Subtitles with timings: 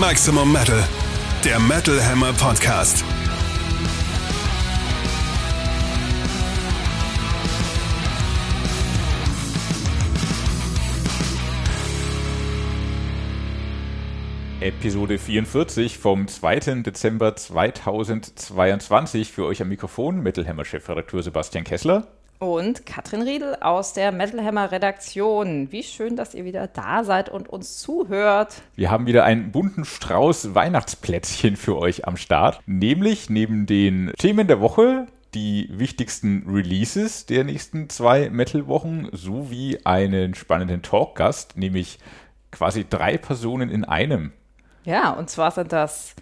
[0.00, 0.88] Maximum Metal,
[1.44, 3.04] der Metal Hammer Podcast.
[14.60, 16.82] Episode 44 vom 2.
[16.82, 22.06] Dezember 2022 für euch am Mikrofon Metal Hammer Chefredakteur Sebastian Kessler
[22.38, 25.70] und Katrin Riedel aus der Metal Hammer Redaktion.
[25.72, 28.62] Wie schön, dass ihr wieder da seid und uns zuhört.
[28.76, 32.60] Wir haben wieder einen bunten Strauß Weihnachtsplätzchen für euch am Start.
[32.66, 40.34] Nämlich neben den Themen der Woche die wichtigsten Releases der nächsten zwei Metal-Wochen sowie einen
[40.34, 41.98] spannenden Talkgast, nämlich
[42.50, 44.32] quasi drei Personen in einem.
[44.84, 46.14] Ja, und zwar sind das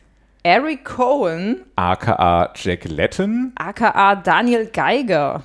[0.43, 5.45] Eric Cohen, aka Jack Latton, aka Daniel Geiger.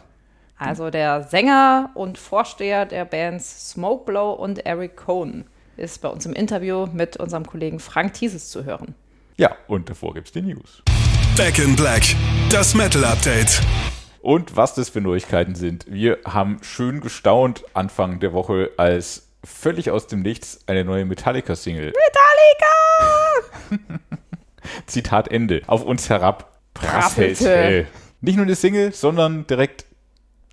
[0.61, 6.33] Also der Sänger und Vorsteher der Bands Smokeblow und Eric Cohn ist bei uns im
[6.33, 8.93] Interview mit unserem Kollegen Frank Thieses zu hören.
[9.37, 10.83] Ja, und davor gibt es die News.
[11.35, 12.03] Back in Black,
[12.51, 13.59] das Metal Update.
[14.21, 15.87] Und was das für Neuigkeiten sind.
[15.89, 21.91] Wir haben schön gestaunt Anfang der Woche, als völlig aus dem Nichts eine neue Metallica-Single.
[23.71, 23.99] Metallica!
[24.85, 25.63] Zitat Ende.
[25.65, 27.87] Auf uns herab prasselte.
[28.23, 29.85] Nicht nur eine Single, sondern direkt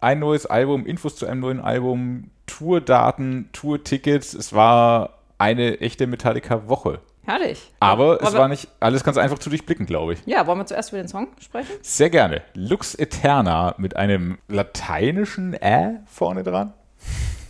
[0.00, 4.34] ein neues Album, Infos zu einem neuen Album, Tourdaten, Tourtickets.
[4.34, 7.00] Es war eine echte Metallica-Woche.
[7.24, 7.72] Herrlich.
[7.80, 10.20] Aber Wollen es war nicht alles ganz einfach zu durchblicken, glaube ich.
[10.24, 11.72] Ja, wollen wir zuerst über den Song sprechen?
[11.82, 12.40] Sehr gerne.
[12.54, 16.72] Lux Eterna mit einem lateinischen Ä vorne dran.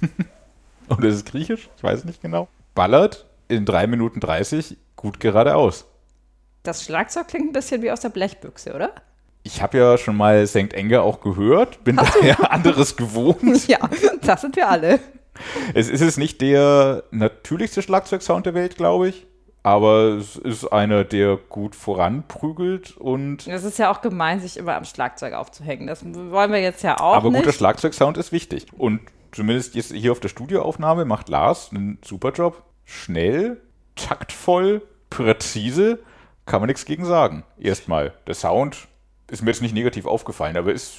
[0.88, 1.68] Oder ist es griechisch?
[1.76, 2.48] Ich weiß es nicht genau.
[2.74, 5.86] Ballert in 3 Minuten 30 gut geradeaus.
[6.64, 8.92] Das Schlagzeug klingt ein bisschen wie aus der Blechbüchse, oder?
[9.48, 10.74] Ich habe ja schon mal St.
[10.74, 13.66] Enger auch gehört, bin daher anderes gewohnt.
[13.66, 13.78] Ja,
[14.20, 15.00] das sind wir alle.
[15.72, 19.26] Es ist es nicht der natürlichste Schlagzeugsound der Welt, glaube ich.
[19.62, 23.46] Aber es ist einer, der gut voranprügelt und.
[23.46, 25.86] Es ist ja auch gemein, sich immer am Schlagzeug aufzuhängen.
[25.86, 27.40] Das wollen wir jetzt ja auch aber nicht.
[27.40, 28.66] guter Schlagzeugsound ist wichtig.
[28.76, 29.00] Und
[29.32, 32.62] zumindest jetzt hier auf der Studioaufnahme macht Lars einen super Job.
[32.84, 33.62] Schnell,
[33.96, 36.00] taktvoll, präzise,
[36.44, 37.44] kann man nichts gegen sagen.
[37.58, 38.88] Erstmal, der Sound
[39.30, 40.96] ist mir jetzt nicht negativ aufgefallen, aber ist,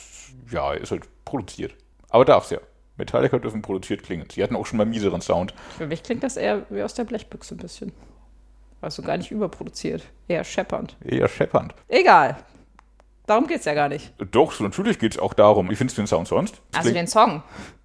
[0.52, 1.76] ja, ist halt produziert.
[2.10, 2.60] Aber darf's ja.
[2.98, 4.28] Metallica dürfen produziert klingen.
[4.30, 5.54] Sie hatten auch schon mal mieseren Sound.
[5.78, 7.94] Für mich klingt das eher wie aus der Blechbüchse ein bisschen.
[8.82, 10.04] Also gar nicht überproduziert.
[10.28, 10.96] Eher scheppernd.
[11.04, 11.74] Eher scheppernd.
[11.88, 12.38] Egal.
[13.26, 14.14] Darum geht's ja gar nicht.
[14.32, 15.70] Doch, so natürlich geht es auch darum.
[15.70, 16.62] Wie findest du den Sound sonst?
[16.72, 17.44] Es Also den Song.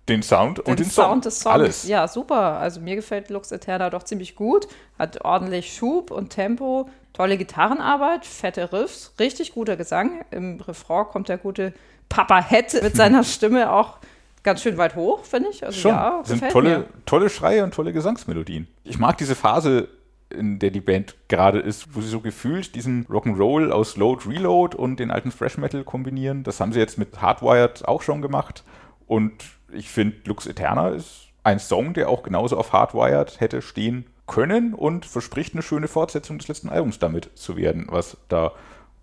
[0.08, 1.04] den Sound und den, Song.
[1.04, 1.52] Sound des Songs.
[1.52, 1.88] Alles.
[1.88, 2.58] Ja, super.
[2.58, 4.66] Also mir gefällt Lux Eterna doch ziemlich gut.
[4.98, 6.88] Hat ordentlich Schub und Tempo.
[7.14, 10.24] Tolle Gitarrenarbeit, fette Riffs, richtig guter Gesang.
[10.32, 11.72] Im Refrain kommt der gute
[12.08, 13.98] Papa Het mit seiner Stimme auch
[14.42, 15.64] ganz schön weit hoch, finde ich.
[15.64, 15.92] Also Schon.
[15.92, 16.86] ja, Das sind tolle, mir.
[17.06, 18.66] tolle Schreie und tolle Gesangsmelodien.
[18.82, 19.88] Ich mag diese Phase,
[20.28, 24.76] in der die Band gerade ist, wo sie so gefühlt diesen Rock'n'Roll aus Load, Reload
[24.76, 26.42] und den alten Thrash Metal kombinieren.
[26.42, 28.64] Das haben sie jetzt mit Hardwired auch schon gemacht.
[29.06, 29.32] Und
[29.72, 34.74] ich finde, Lux Eterna ist ein Song, der auch genauso auf Hardwired hätte stehen können
[34.74, 38.52] und verspricht eine schöne Fortsetzung des letzten Albums damit zu werden, was da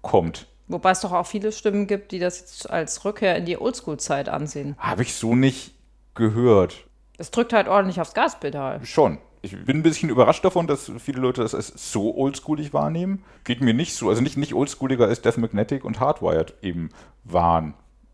[0.02, 0.48] kommt.
[0.68, 4.30] Wobei es doch auch viele Stimmen gibt, die das jetzt als Rückkehr in die Oldschool-Zeit
[4.30, 4.76] ansehen.
[4.78, 5.74] Habe ich so nicht
[6.16, 6.86] gehört.
[7.18, 8.84] Es drückt halt ordentlich aufs Gaspedal.
[8.86, 9.20] Schon.
[9.44, 13.24] Ich bin ein bisschen überrascht davon, dass viele Leute das als so oldschoolig wahrnehmen.
[13.44, 14.10] Geht mir nicht so.
[14.10, 16.90] Also nicht, nicht oldschooliger als Death Magnetic und Hardwired eben
[17.24, 17.74] waren.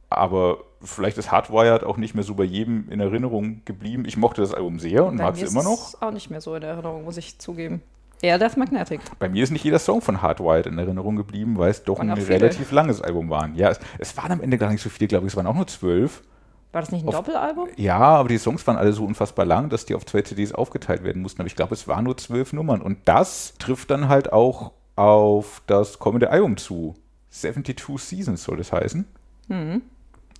[0.09, 4.03] Aber vielleicht ist Hardwired auch nicht mehr so bei jedem in Erinnerung geblieben.
[4.05, 5.87] Ich mochte das Album sehr und mag es immer ist noch.
[5.89, 7.81] es auch nicht mehr so in Erinnerung, muss ich zugeben.
[8.21, 8.99] Eher Death Magnetic.
[9.19, 12.15] Bei mir ist nicht jeder Song von Hardwired in Erinnerung geblieben, weil es doch ein
[12.17, 12.29] viele.
[12.29, 13.47] relativ langes Album war.
[13.53, 15.33] Ja, es, es waren am Ende gar nicht so viele, glaube ich.
[15.33, 16.23] Es waren auch nur zwölf.
[16.71, 17.69] War das nicht ein Auf- Doppelalbum?
[17.75, 21.03] Ja, aber die Songs waren alle so unfassbar lang, dass die auf zwei CDs aufgeteilt
[21.03, 21.41] werden mussten.
[21.41, 22.81] Aber ich glaube, es waren nur zwölf Nummern.
[22.81, 26.95] Und das trifft dann halt auch auf das kommende Album zu.
[27.29, 29.05] 72 Seasons soll das heißen.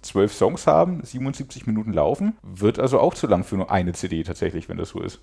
[0.02, 2.38] Zwölf Songs haben, 77 Minuten laufen.
[2.44, 5.20] Wird also auch zu lang für nur eine CD tatsächlich, wenn das so ist.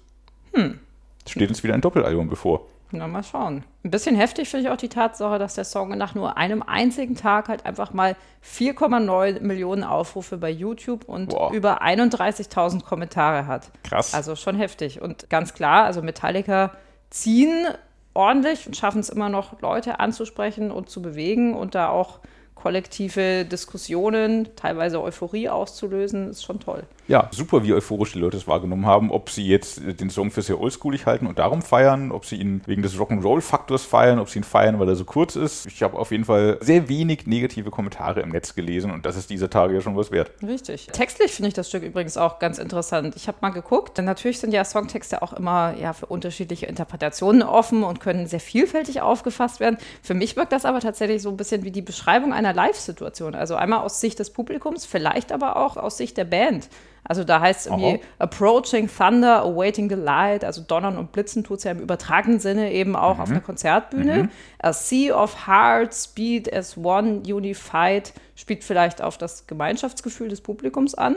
[1.27, 2.67] Steht uns wieder ein Doppelalbum bevor.
[2.91, 3.65] Na, mal schauen.
[3.83, 7.17] Ein bisschen heftig finde ich auch die Tatsache, dass der Song nach nur einem einzigen
[7.17, 11.53] Tag halt einfach mal 4,9 Millionen Aufrufe bei YouTube und Boah.
[11.53, 13.71] über 31.000 Kommentare hat.
[13.83, 14.15] Krass.
[14.15, 15.03] Also schon heftig.
[15.03, 16.73] Und ganz klar, also Metallica
[17.11, 17.67] ziehen
[18.13, 22.21] ordentlich und schaffen es immer noch, Leute anzusprechen und zu bewegen und da auch
[22.65, 26.85] kollektive Diskussionen, teilweise Euphorie auszulösen, ist schon toll.
[27.07, 29.11] Ja, super, wie euphorisch die Leute es wahrgenommen haben.
[29.11, 32.63] Ob sie jetzt den Song für sehr oldschoolig halten und darum feiern, ob sie ihn
[32.65, 35.67] wegen des Rock'n'Roll-Faktors feiern, ob sie ihn feiern, weil er so kurz ist.
[35.67, 39.29] Ich habe auf jeden Fall sehr wenig negative Kommentare im Netz gelesen und das ist
[39.29, 40.31] dieser Tage ja schon was wert.
[40.43, 40.87] Richtig.
[40.87, 43.15] Textlich finde ich das Stück übrigens auch ganz interessant.
[43.15, 47.43] Ich habe mal geguckt, denn natürlich sind ja Songtexte auch immer ja, für unterschiedliche Interpretationen
[47.43, 49.77] offen und können sehr vielfältig aufgefasst werden.
[50.03, 53.35] Für mich wirkt das aber tatsächlich so ein bisschen wie die Beschreibung einer Live-Situation.
[53.35, 56.69] Also einmal aus Sicht des Publikums, vielleicht aber auch aus Sicht der Band.
[57.07, 58.01] Also da heißt es irgendwie Aha.
[58.19, 62.73] Approaching Thunder, Awaiting the Light, also Donnern und Blitzen tut es ja im übertragenen Sinne
[62.73, 64.31] eben auch auf einer Konzertbühne.
[64.59, 70.95] A Sea of Hearts, Speed as One, Unified, spielt vielleicht auf das Gemeinschaftsgefühl des Publikums
[70.95, 71.17] an.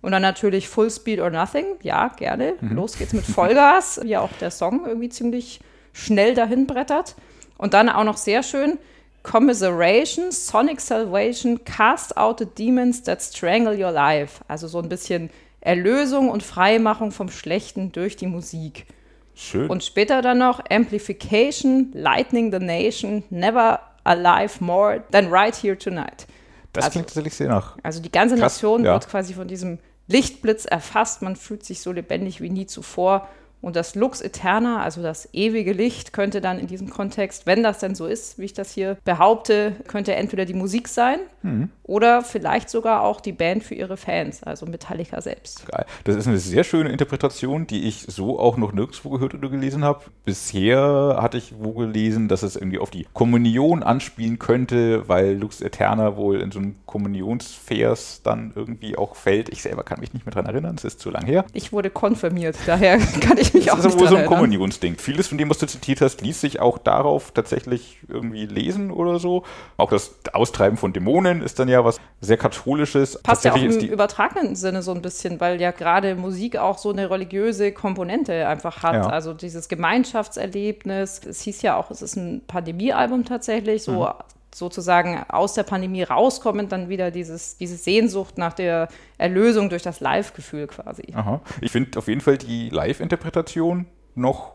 [0.00, 2.54] Und dann natürlich Full Speed or Nothing, ja, gerne.
[2.60, 5.60] Los geht's mit Vollgas, wie auch der Song irgendwie ziemlich
[5.92, 7.14] schnell dahin brettert.
[7.58, 8.78] Und dann auch noch sehr schön,
[9.26, 14.40] Commiseration, Sonic Salvation, Cast out the demons that strangle your life.
[14.46, 15.30] Also so ein bisschen
[15.60, 18.86] Erlösung und Freimachung vom Schlechten durch die Musik.
[19.34, 19.68] Schön.
[19.68, 26.28] Und später dann noch Amplification, Lightning the Nation, Never alive more than right here tonight.
[26.72, 27.76] das also- klingt tatsächlich sehr nach.
[27.82, 28.92] Also die ganze Krass, Nation ja.
[28.92, 31.22] wird quasi von diesem Lichtblitz erfasst.
[31.22, 33.28] Man fühlt sich so lebendig wie nie zuvor.
[33.62, 37.78] Und das Lux Eterna, also das ewige Licht, könnte dann in diesem Kontext, wenn das
[37.78, 41.70] denn so ist, wie ich das hier behaupte, könnte entweder die Musik sein Mhm.
[41.84, 45.64] oder vielleicht sogar auch die Band für ihre Fans, also Metallica selbst.
[45.68, 45.84] Geil.
[46.04, 49.84] Das ist eine sehr schöne Interpretation, die ich so auch noch nirgendwo gehört oder gelesen
[49.84, 50.00] habe.
[50.24, 55.60] Bisher hatte ich wo gelesen, dass es irgendwie auf die Kommunion anspielen könnte, weil Lux
[55.60, 59.48] Eterna wohl in so einem Kommunionsvers dann irgendwie auch fällt.
[59.48, 61.44] Ich selber kann mich nicht mehr dran erinnern, es ist zu lang her.
[61.52, 64.26] Ich wurde konfirmiert, daher kann ich mich auch Das ist nicht wohl so ein.
[64.26, 64.96] Kommunionsding.
[64.96, 69.18] Vieles von dem, was du zitiert hast, ließ sich auch darauf tatsächlich irgendwie lesen oder
[69.18, 69.44] so.
[69.76, 73.20] Auch das Austreiben von Dämonen ist dann ja was sehr katholisches.
[73.22, 76.90] Passt ja auch im übertragenen Sinne so ein bisschen, weil ja gerade Musik auch so
[76.90, 78.94] eine religiöse Komponente einfach hat.
[78.94, 79.06] Ja.
[79.06, 81.20] Also dieses Gemeinschaftserlebnis.
[81.24, 84.08] Es hieß ja auch, es ist ein Pandemiealbum tatsächlich, so Mhm.
[84.56, 88.88] Sozusagen aus der Pandemie rauskommend dann wieder dieses, diese Sehnsucht nach der
[89.18, 91.04] Erlösung durch das Live-Gefühl quasi.
[91.14, 91.40] Aha.
[91.60, 94.54] Ich finde auf jeden Fall die Live-Interpretation noch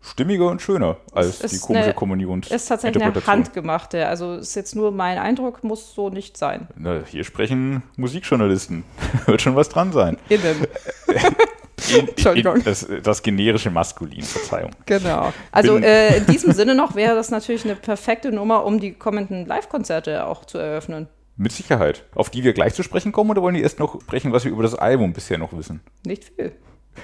[0.00, 2.50] stimmiger und schöner als die komische eine- Kommunions.
[2.50, 4.08] Ist tatsächlich eine handgemachte.
[4.08, 6.66] Also ist jetzt nur mein Eindruck, muss so nicht sein.
[6.76, 8.84] Na, hier sprechen Musikjournalisten.
[9.26, 10.18] Wird schon was dran sein.
[10.28, 10.66] Innen.
[12.34, 14.70] In, das, das generische Maskulin, Verzeihung.
[14.86, 15.32] Genau.
[15.50, 19.46] Also äh, in diesem Sinne noch wäre das natürlich eine perfekte Nummer, um die kommenden
[19.46, 21.08] Live-Konzerte auch zu eröffnen.
[21.36, 22.04] Mit Sicherheit.
[22.14, 24.52] Auf die wir gleich zu sprechen kommen oder wollen die erst noch sprechen, was wir
[24.52, 25.80] über das Album bisher noch wissen?
[26.04, 26.52] Nicht viel.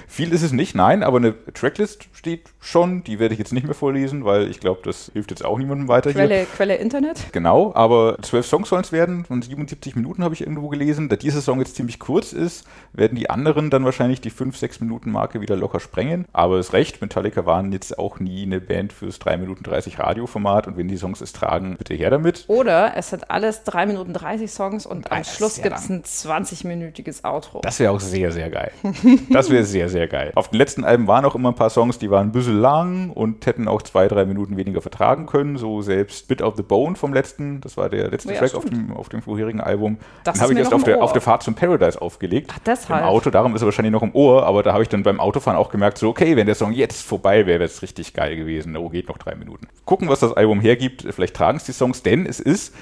[0.07, 3.03] Viel ist es nicht, nein, aber eine Tracklist steht schon.
[3.03, 5.87] Die werde ich jetzt nicht mehr vorlesen, weil ich glaube, das hilft jetzt auch niemandem
[5.87, 6.25] weiter hier.
[6.25, 7.31] Quelle, Quelle Internet.
[7.31, 11.09] Genau, aber zwölf Songs sollen es werden und 77 Minuten habe ich irgendwo gelesen.
[11.09, 15.11] Da dieser Song jetzt ziemlich kurz ist, werden die anderen dann wahrscheinlich die 5-6 Minuten
[15.11, 16.25] Marke wieder locker sprengen.
[16.33, 19.99] Aber es ist recht, Metallica waren jetzt auch nie eine Band fürs 3 Minuten 30
[19.99, 22.45] Radioformat und wenn die Songs es tragen, bitte her damit.
[22.47, 25.89] Oder es sind alles 3 Minuten 30 Songs und am das ist Schluss gibt es
[25.89, 27.61] ein 20-minütiges Outro.
[27.61, 28.71] Das wäre auch sehr, sehr geil.
[29.29, 30.31] Das wäre sehr, sehr geil.
[30.35, 33.11] Auf den letzten Alben waren auch immer ein paar Songs, die waren ein bisschen lang
[33.11, 35.57] und hätten auch zwei, drei Minuten weniger vertragen können.
[35.57, 38.65] So selbst Bit of the Bone vom letzten, das war der letzte Ja, Track auf
[38.65, 39.99] dem, auf dem vorherigen Album.
[40.23, 42.51] Das Den habe ich erst auf der, auf der Fahrt zum Paradise aufgelegt.
[42.53, 43.01] Ach, deshalb.
[43.01, 45.19] Im Auto, darum ist er wahrscheinlich noch im Ohr, aber da habe ich dann beim
[45.19, 48.35] Autofahren auch gemerkt, so okay, wenn der Song jetzt vorbei wäre, wäre es richtig geil
[48.35, 48.75] gewesen.
[48.77, 49.67] Oh, geht noch drei Minuten.
[49.85, 51.05] Gucken, was das Album hergibt.
[51.09, 52.73] Vielleicht tragen es die Songs, denn es ist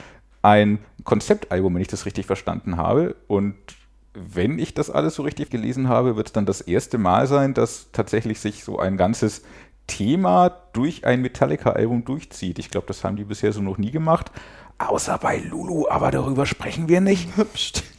[0.44, 3.16] ein Konzeptalbum, wenn ich das richtig verstanden habe.
[3.28, 3.56] Und
[4.14, 7.54] wenn ich das alles so richtig gelesen habe, wird es dann das erste Mal sein,
[7.54, 9.44] dass tatsächlich sich so ein ganzes
[9.86, 12.60] Thema durch ein Metallica-Album durchzieht.
[12.60, 14.32] Ich glaube, das haben die bisher so noch nie gemacht.
[14.80, 17.30] Außer bei Lulu, aber darüber sprechen wir nicht.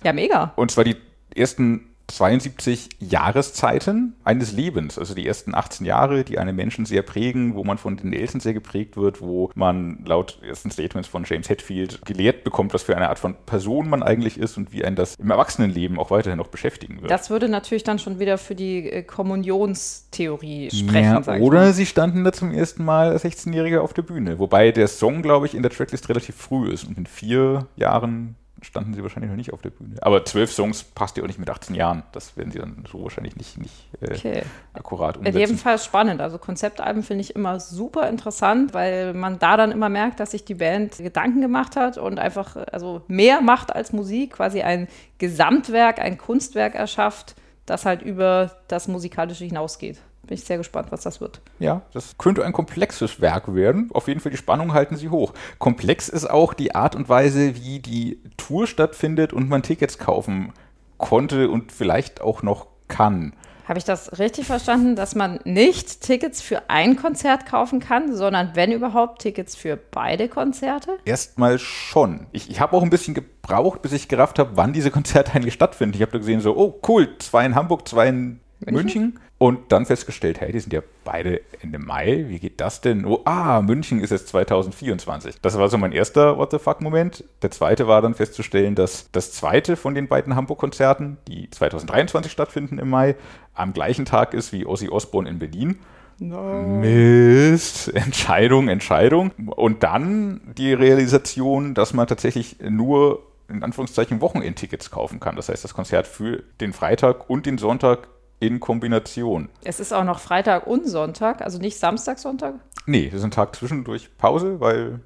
[0.05, 0.53] Ja, mega.
[0.55, 0.97] Und zwar die
[1.35, 7.55] ersten 72 Jahreszeiten eines Lebens, also die ersten 18 Jahre, die einen Menschen sehr prägen,
[7.55, 11.49] wo man von den Eltern sehr geprägt wird, wo man laut ersten Statements von James
[11.49, 14.97] Hetfield gelehrt bekommt, was für eine Art von Person man eigentlich ist und wie ein
[14.97, 17.11] das im Erwachsenenleben auch weiterhin noch beschäftigen wird.
[17.11, 21.73] Das würde natürlich dann schon wieder für die äh, Kommunionstheorie sprechen, Ja, sag ich oder
[21.73, 24.39] sie standen da zum ersten Mal als 16-Jährige auf der Bühne.
[24.39, 26.85] Wobei der Song, glaube ich, in der Tracklist relativ früh ist.
[26.85, 29.97] Und in vier Jahren standen sie wahrscheinlich noch nicht auf der Bühne.
[30.01, 32.03] Aber zwölf Songs passt ja auch nicht mit 18 Jahren.
[32.13, 34.43] Das werden sie dann so wahrscheinlich nicht, nicht äh, Okay.
[34.73, 35.59] akkurat In jedem umsetzen.
[35.59, 36.21] Fall spannend.
[36.21, 40.45] Also Konzeptalben finde ich immer super interessant, weil man da dann immer merkt, dass sich
[40.45, 44.89] die Band Gedanken gemacht hat und einfach also mehr macht als Musik, quasi ein
[45.19, 47.37] Gesamtwerk, ein Kunstwerk erschafft,
[47.67, 49.99] das halt über das Musikalische hinausgeht.
[50.29, 51.41] Bin ich sehr gespannt, was das wird.
[51.59, 53.89] Ja, das könnte ein komplexes Werk werden.
[53.95, 55.33] Auf jeden Fall die Spannung halten sie hoch.
[55.59, 60.53] Komplex ist auch die Art und Weise, wie die Tour stattfindet und man Tickets kaufen
[60.99, 63.33] konnte und vielleicht auch noch kann.
[63.69, 68.51] Habe ich das richtig verstanden, dass man nicht Tickets für ein Konzert kaufen kann, sondern
[68.55, 70.97] wenn überhaupt Tickets für beide Konzerte?
[71.05, 72.27] Erstmal schon.
[72.33, 75.55] Ich, ich habe auch ein bisschen gebraucht, bis ich gerafft habe, wann diese Konzerte eigentlich
[75.55, 75.95] stattfinden.
[75.97, 79.03] Ich habe da gesehen, so, oh cool, zwei in Hamburg, zwei in München.
[79.03, 79.21] München.
[79.39, 82.25] Und dann festgestellt, hey, die sind ja beide Ende Mai.
[82.29, 83.05] Wie geht das denn?
[83.05, 85.41] Oh, ah, München ist jetzt 2024.
[85.41, 87.23] Das war so mein erster What the fuck-Moment.
[87.43, 92.79] Der zweite war dann festzustellen, dass das zweite von den beiden Hamburg-Konzerten, die 2023 stattfinden
[92.79, 93.15] im Mai,
[93.55, 95.79] am gleichen Tag ist wie Ozzy Osbourne in Berlin.
[96.19, 96.63] No.
[96.63, 99.31] Mist, Entscheidung, Entscheidung.
[99.55, 105.37] Und dann die Realisation, dass man tatsächlich nur in Anführungszeichen Wochenendtickets kaufen kann.
[105.37, 108.09] Das heißt, das Konzert für den Freitag und den Sonntag
[108.41, 109.49] in Kombination.
[109.65, 112.55] Es ist auch noch Freitag und Sonntag, also nicht Samstag, Sonntag?
[112.87, 115.01] Nee, das ist ein Tag zwischendurch Pause, weil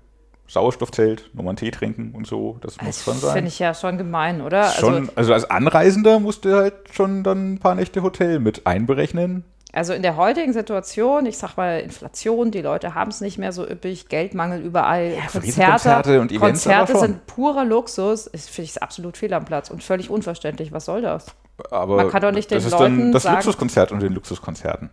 [0.47, 3.33] Sauerstoffzelt, nochmal einen Tee trinken und so, das muss das schon sein.
[3.33, 4.69] Finde ich ja schon gemein, oder?
[4.71, 8.67] Schon, also, also als Anreisender musst du halt schon dann ein paar Nächte Hotel mit
[8.67, 9.45] einberechnen.
[9.73, 13.53] Also in der heutigen Situation, ich sag mal Inflation, die Leute haben es nicht mehr
[13.53, 18.83] so üppig, Geldmangel überall, ja, Konzerte, Konzerte und Events Konzerte sind purer Luxus, finde ich
[18.83, 20.73] absolut fehl am Platz und völlig unverständlich.
[20.73, 21.27] Was soll das?
[21.71, 24.15] Aber man kann doch nicht den das ist Leuten dann das sagen, Luxuskonzert unter den
[24.15, 24.91] Luxuskonzerten.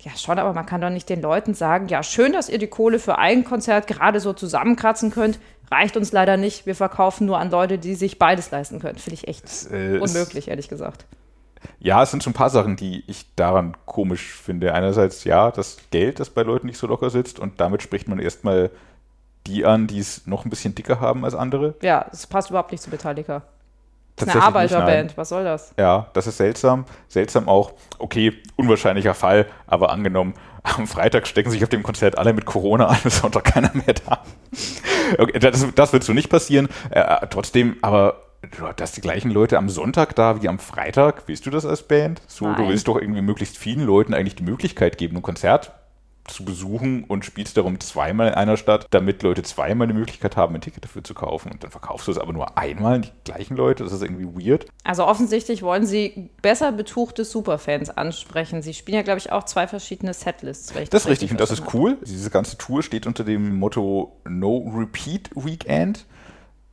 [0.00, 2.66] Ja, schon, aber man kann doch nicht den Leuten sagen, ja, schön, dass ihr die
[2.66, 5.38] Kohle für ein Konzert gerade so zusammenkratzen könnt.
[5.70, 6.66] Reicht uns leider nicht.
[6.66, 8.98] Wir verkaufen nur an Leute, die sich beides leisten können.
[8.98, 11.06] Finde ich echt Es, äh, unmöglich, ehrlich gesagt.
[11.78, 14.74] Ja, es sind schon ein paar Sachen, die ich daran komisch finde.
[14.74, 18.18] Einerseits, ja, das Geld, das bei Leuten nicht so locker sitzt und damit spricht man
[18.18, 18.70] erstmal
[19.46, 21.74] die an, die es noch ein bisschen dicker haben als andere.
[21.82, 23.42] Ja, es passt überhaupt nicht zu Metallica.
[24.16, 25.72] Das ist eine Arbeiterband, was soll das?
[25.78, 26.84] Ja, das ist seltsam.
[27.08, 32.32] Seltsam auch, okay, unwahrscheinlicher Fall, aber angenommen, am Freitag stecken sich auf dem Konzert alle
[32.32, 34.22] mit Corona an, ist Sonntag keiner mehr da.
[35.18, 36.68] Okay, das, das wird so nicht passieren.
[36.90, 41.24] Äh, trotzdem, aber du hast die gleichen Leute am Sonntag da wie am Freitag.
[41.26, 42.20] Willst du das als Band?
[42.26, 42.68] So, du Nein.
[42.68, 45.72] willst doch irgendwie möglichst vielen Leuten eigentlich die Möglichkeit geben, ein Konzert
[46.28, 50.54] zu besuchen und spielst darum zweimal in einer Stadt, damit Leute zweimal die Möglichkeit haben,
[50.54, 51.50] ein Ticket dafür zu kaufen.
[51.50, 53.84] Und dann verkaufst du es aber nur einmal an die gleichen Leute.
[53.84, 54.66] Das ist irgendwie weird.
[54.84, 58.62] Also offensichtlich wollen sie besser betuchte Superfans ansprechen.
[58.62, 60.74] Sie spielen ja, glaube ich, auch zwei verschiedene Setlists.
[60.74, 61.98] wenn Das ist richtig und das ist cool.
[62.04, 66.06] Diese ganze Tour steht unter dem Motto No Repeat Weekend.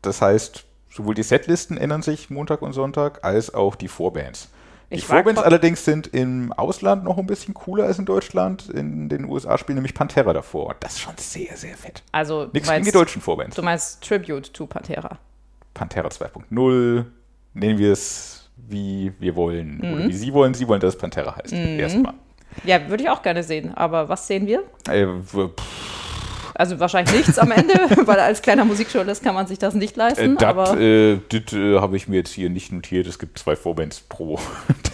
[0.01, 4.49] Das heißt, sowohl die Setlisten ändern sich Montag und Sonntag, als auch die Vorbands.
[4.91, 8.69] Die Ich frag Vorbands allerdings sind im Ausland noch ein bisschen cooler als in Deutschland.
[8.69, 10.67] In den USA spielen nämlich Pantera davor.
[10.69, 12.01] Und das ist schon sehr, sehr fett.
[12.11, 13.55] Also Nichts gegen die deutschen Vorbands.
[13.55, 15.19] du meinst Tribute to Pantera.
[15.75, 17.05] Pantera 2.0,
[17.53, 19.77] nennen wir es, wie wir wollen.
[19.77, 19.93] Mhm.
[19.93, 20.53] Oder wie Sie wollen.
[20.55, 21.53] Sie wollen, dass es Pantera heißt.
[21.53, 22.15] Erstmal.
[22.63, 23.73] Ja, würde ich auch gerne sehen.
[23.75, 24.63] Aber was sehen wir?
[24.89, 25.37] Äh, pff,
[26.59, 27.73] Also wahrscheinlich nichts am Ende,
[28.05, 30.37] weil als kleiner Musikjournalist kann man sich das nicht Äh, leisten.
[30.43, 33.07] aber das äh, äh, habe ich mir jetzt hier nicht notiert.
[33.07, 34.37] Es gibt zwei Vorbands pro.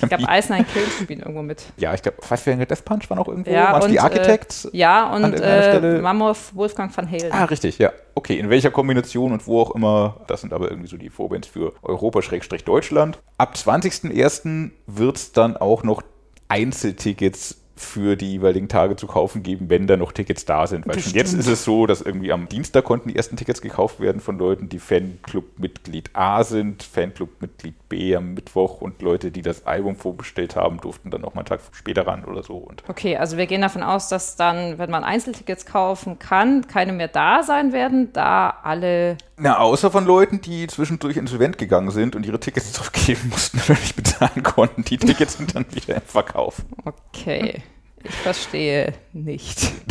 [0.03, 1.63] ich glaube, Ice Nine Kills spielen irgendwo mit.
[1.77, 3.49] ja, ich glaube, Five Death Punch war noch irgendwo.
[3.49, 4.65] Ja, Waren und, die Architects?
[4.65, 5.99] Äh, ja, an und äh?
[6.01, 7.31] Mammoth Wolfgang van Halen.
[7.31, 7.91] ah, richtig, ja.
[8.13, 10.21] Okay, in welcher Kombination und wo auch immer.
[10.27, 13.17] Das sind aber irgendwie so die Vorbands für Europa-Deutschland.
[13.39, 14.69] Ab 20.01.
[14.85, 16.03] wird es dann auch noch
[16.47, 20.87] Einzeltickets für die jeweiligen Tage zu kaufen geben, wenn da noch Tickets da sind.
[20.87, 23.99] Weil schon jetzt ist es so, dass irgendwie am Dienstag konnten die ersten Tickets gekauft
[23.99, 29.65] werden von Leuten, die Fanclub-Mitglied A sind, Fanclub-Mitglied B am Mittwoch und Leute, die das
[29.65, 32.55] Album vorbestellt haben, durften dann noch mal einen Tag später ran oder so.
[32.57, 36.91] Und Okay, also wir gehen davon aus, dass dann, wenn man Einzeltickets kaufen kann, keine
[36.91, 39.17] mehr da sein werden, da alle.
[39.37, 43.79] Na, außer von Leuten, die zwischendurch insolvent gegangen sind und ihre Tickets zurückgeben mussten oder
[43.79, 44.83] nicht bezahlen konnten.
[44.83, 46.63] Die Tickets sind dann wieder im Verkauf.
[46.83, 47.63] Okay,
[48.03, 49.71] ich verstehe nicht.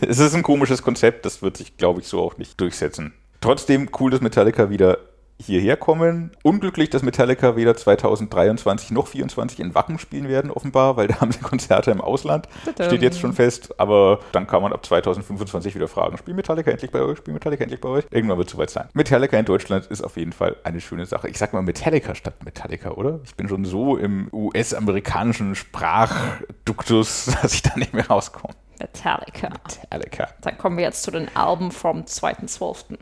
[0.00, 3.14] Es ist ein komisches Konzept, das wird sich, glaube ich, so auch nicht durchsetzen.
[3.40, 4.98] Trotzdem cool, dass Metallica wieder
[5.40, 6.30] hierher kommen.
[6.42, 11.32] Unglücklich, dass Metallica weder 2023 noch 2024 in Wacken spielen werden, offenbar, weil da haben
[11.32, 12.48] sie Konzerte im Ausland.
[12.64, 12.86] Tadam.
[12.88, 16.90] Steht jetzt schon fest, aber dann kann man ab 2025 wieder fragen, spielt Metallica endlich
[16.90, 18.04] bei euch, spielt Metallica endlich bei euch?
[18.10, 18.88] Irgendwann wird es soweit sein.
[18.94, 21.28] Metallica in Deutschland ist auf jeden Fall eine schöne Sache.
[21.28, 23.20] Ich sag mal Metallica statt Metallica, oder?
[23.24, 28.54] Ich bin schon so im US-amerikanischen Sprachduktus, dass ich da nicht mehr rauskomme.
[28.78, 29.48] Metallica.
[29.48, 30.28] Metallica.
[30.42, 32.98] Dann kommen wir jetzt zu den Alben vom 2.12.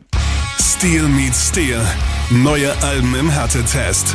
[0.77, 1.79] Steel meets Steel.
[2.29, 4.13] Neue Alben im Härtetest.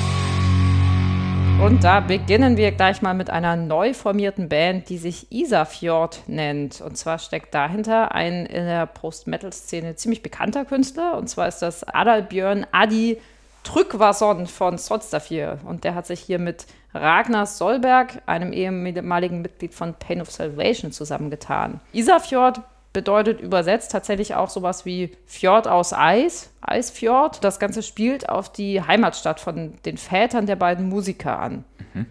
[1.65, 6.83] Und da beginnen wir gleich mal mit einer neu formierten Band, die sich Isafjord nennt.
[6.83, 11.17] Und zwar steckt dahinter ein in der Post-Metal-Szene ziemlich bekannter Künstler.
[11.17, 13.19] Und zwar ist das Adalbjörn Adi
[13.65, 15.61] Trygvason von Sodstafir.
[15.65, 20.93] Und der hat sich hier mit Ragnar Solberg, einem ehemaligen Mitglied von Pain of Salvation,
[20.93, 21.81] zusammengetan.
[21.95, 22.61] Isafjord
[22.93, 27.45] bedeutet übersetzt tatsächlich auch sowas wie Fjord aus Eis, Eisfjord.
[27.45, 31.65] Das Ganze spielt auf die Heimatstadt von den Vätern der beiden Musiker an.
[31.95, 32.07] Mhm.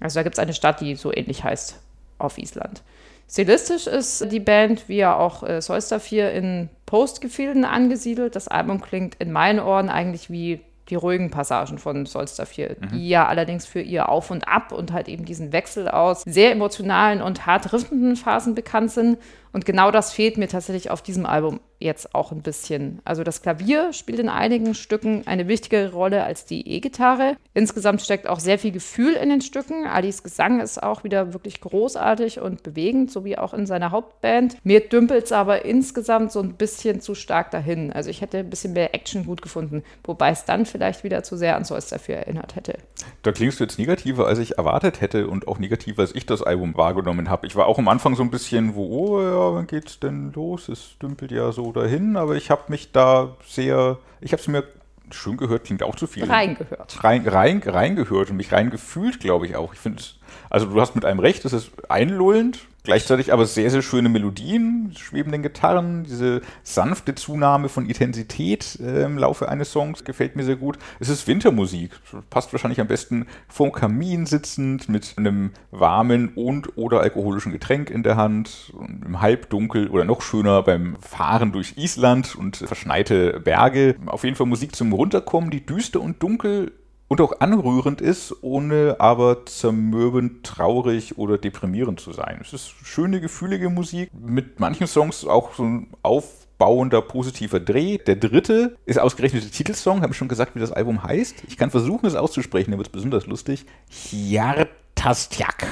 [0.00, 1.80] Also da gibt es eine Stadt, die so ähnlich heißt
[2.18, 2.82] auf Island.
[3.28, 8.36] Stilistisch ist die Band, wie ja auch äh, Solstar 4, in Postgefilden angesiedelt.
[8.36, 10.60] Das Album klingt in meinen Ohren eigentlich wie
[10.90, 12.88] die ruhigen Passagen von Solstar 4, mhm.
[12.90, 16.52] die ja allerdings für ihr Auf und Ab und halt eben diesen Wechsel aus sehr
[16.52, 19.18] emotionalen und hart riffenden Phasen bekannt sind.
[19.52, 23.00] Und genau das fehlt mir tatsächlich auf diesem Album jetzt auch ein bisschen.
[23.04, 27.36] Also das Klavier spielt in einigen Stücken eine wichtigere Rolle als die E-Gitarre.
[27.54, 29.86] Insgesamt steckt auch sehr viel Gefühl in den Stücken.
[29.86, 34.56] Alis Gesang ist auch wieder wirklich großartig und bewegend, so wie auch in seiner Hauptband.
[34.64, 37.92] Mir dümpelt es aber insgesamt so ein bisschen zu stark dahin.
[37.92, 41.36] Also ich hätte ein bisschen mehr Action gut gefunden, wobei es dann vielleicht wieder zu
[41.36, 42.78] sehr an Zeus dafür erinnert hätte.
[43.22, 46.42] Da klingst du jetzt negativer, als ich erwartet hätte und auch negativer, als ich das
[46.42, 47.46] Album wahrgenommen habe.
[47.46, 50.68] Ich war auch am Anfang so ein bisschen, wo, oh ja, wann geht's denn los?
[50.68, 54.64] Es dümpelt ja so dahin, aber ich habe mich da sehr, ich habe es mir
[55.10, 56.24] schön gehört, klingt auch zu viel.
[56.24, 57.04] Reingehört.
[57.04, 59.74] Rein, rein, reingehört und mich reingefühlt, glaube ich auch.
[59.74, 60.02] Ich finde
[60.50, 64.92] also du hast mit einem recht, es ist einlullend, Gleichzeitig aber sehr, sehr schöne Melodien,
[64.98, 70.56] schwebenden Gitarren, diese sanfte Zunahme von Intensität äh, im Laufe eines Songs gefällt mir sehr
[70.56, 70.78] gut.
[70.98, 71.92] Es ist Wintermusik,
[72.28, 78.02] passt wahrscheinlich am besten vorm Kamin sitzend mit einem warmen und oder alkoholischen Getränk in
[78.02, 78.72] der Hand,
[79.04, 83.94] im Halbdunkel oder noch schöner beim Fahren durch Island und verschneite Berge.
[84.06, 86.72] Auf jeden Fall Musik zum Runterkommen, die düster und dunkel
[87.12, 92.38] und auch anrührend ist, ohne aber zermürbend, traurig oder deprimierend zu sein.
[92.40, 97.98] Es ist schöne, gefühlige Musik, mit manchen Songs auch so ein aufbauender, positiver Dreh.
[97.98, 101.44] Der dritte ist ausgerechnet der Titelsong, habe ich schon gesagt, wie das Album heißt.
[101.48, 103.66] Ich kann versuchen, es auszusprechen, dann wird es besonders lustig.
[103.90, 105.66] Hjartastjak.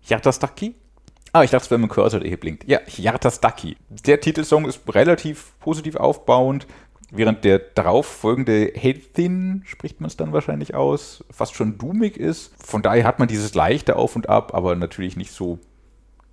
[0.00, 0.74] Hjartastaki?
[1.32, 2.64] Ah, ich dachte, es wäre ein Cursor, der hier blinkt.
[2.66, 3.76] Ja, Hjartastaki.
[3.88, 6.66] Der Titelsong ist relativ positiv aufbauend,
[7.10, 12.52] Während der darauf folgende Hethin, spricht man es dann wahrscheinlich aus, fast schon doomig ist.
[12.64, 15.58] Von daher hat man dieses leichte Auf und Ab, aber natürlich nicht so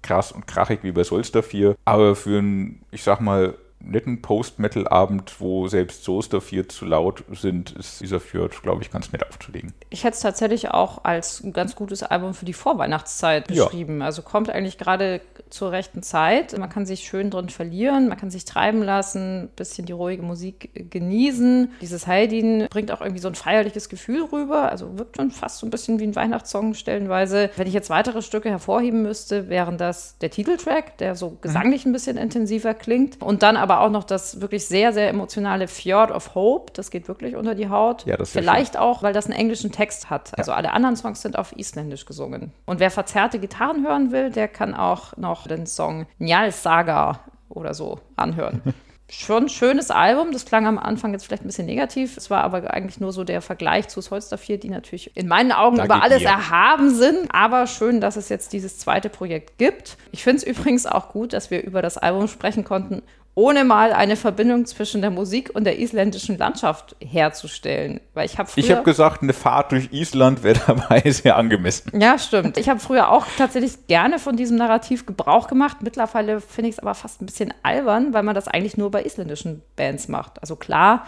[0.03, 1.75] krass und krachig wie bei Solstar 4.
[1.85, 7.71] Aber für einen, ich sag mal, netten Post-Metal-Abend, wo selbst Soester 4 zu laut sind,
[7.71, 9.73] ist dieser Fjord, glaube ich, ganz nett aufzulegen.
[9.89, 13.99] Ich hätte es tatsächlich auch als ein ganz gutes Album für die Vorweihnachtszeit beschrieben.
[13.99, 14.05] Ja.
[14.05, 16.57] Also kommt eigentlich gerade zur rechten Zeit.
[16.57, 20.23] Man kann sich schön drin verlieren, man kann sich treiben lassen, ein bisschen die ruhige
[20.23, 21.71] Musik genießen.
[21.81, 24.69] Dieses Heidin bringt auch irgendwie so ein feierliches Gefühl rüber.
[24.71, 27.49] Also wirkt schon fast so ein bisschen wie ein Weihnachtssong stellenweise.
[27.55, 31.93] Wenn ich jetzt weitere Stücke hervorheben müsste, wären das der Titeltrack, der so gesanglich ein
[31.93, 33.21] bisschen intensiver klingt.
[33.21, 36.71] Und dann aber auch noch das wirklich sehr, sehr emotionale Fjord of Hope.
[36.73, 38.05] Das geht wirklich unter die Haut.
[38.05, 38.81] Ja, das Vielleicht schön.
[38.81, 40.37] auch, weil das einen englischen Text hat.
[40.37, 40.57] Also ja.
[40.57, 42.53] alle anderen Songs sind auf Isländisch gesungen.
[42.65, 47.73] Und wer verzerrte Gitarren hören will, der kann auch noch den Song Njal Saga oder
[47.73, 48.61] so anhören.
[49.09, 50.31] schon ein schönes Album.
[50.31, 52.17] Das klang am Anfang jetzt vielleicht ein bisschen negativ.
[52.17, 55.51] Es war aber eigentlich nur so der Vergleich zu Solstar 4, die natürlich in meinen
[55.51, 56.29] Augen da über alles mir.
[56.29, 57.27] erhaben sind.
[57.29, 59.97] Aber schön, dass es jetzt dieses zweite Projekt gibt.
[60.11, 63.01] Ich finde es übrigens auch gut, dass wir über das Album sprechen konnten,
[63.37, 68.01] ohne mal eine Verbindung zwischen der Musik und der isländischen Landschaft herzustellen.
[68.15, 71.91] Weil ich habe Ich habe gesagt, eine Fahrt durch Island wäre dabei sehr angemessen.
[72.01, 72.57] Ja, stimmt.
[72.57, 75.77] Ich habe früher auch tatsächlich gerne von diesem Narrativ Gebrauch gemacht.
[75.83, 79.03] Mittlerweile finde ich es aber fast ein bisschen albern, weil man das eigentlich nur bei
[79.03, 80.41] isländischen Bands macht.
[80.41, 81.05] Also klar,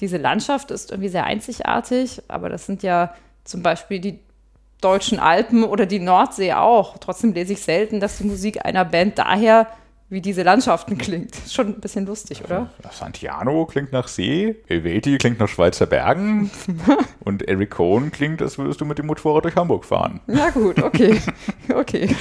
[0.00, 3.14] diese Landschaft ist irgendwie sehr einzigartig, aber das sind ja
[3.44, 4.18] zum Beispiel die
[4.82, 6.98] deutschen Alpen oder die Nordsee auch.
[6.98, 9.66] Trotzdem lese ich selten, dass die Musik einer Band daher
[10.10, 11.36] wie diese Landschaften klingt.
[11.48, 12.70] Schon ein bisschen lustig, oder?
[12.90, 16.50] Santiano klingt nach See, Helveti klingt nach Schweizer Bergen
[17.20, 20.20] und Eric Cohn klingt, als würdest du mit dem Motorrad durch Hamburg fahren.
[20.26, 21.20] Na gut, okay.
[21.74, 22.14] okay.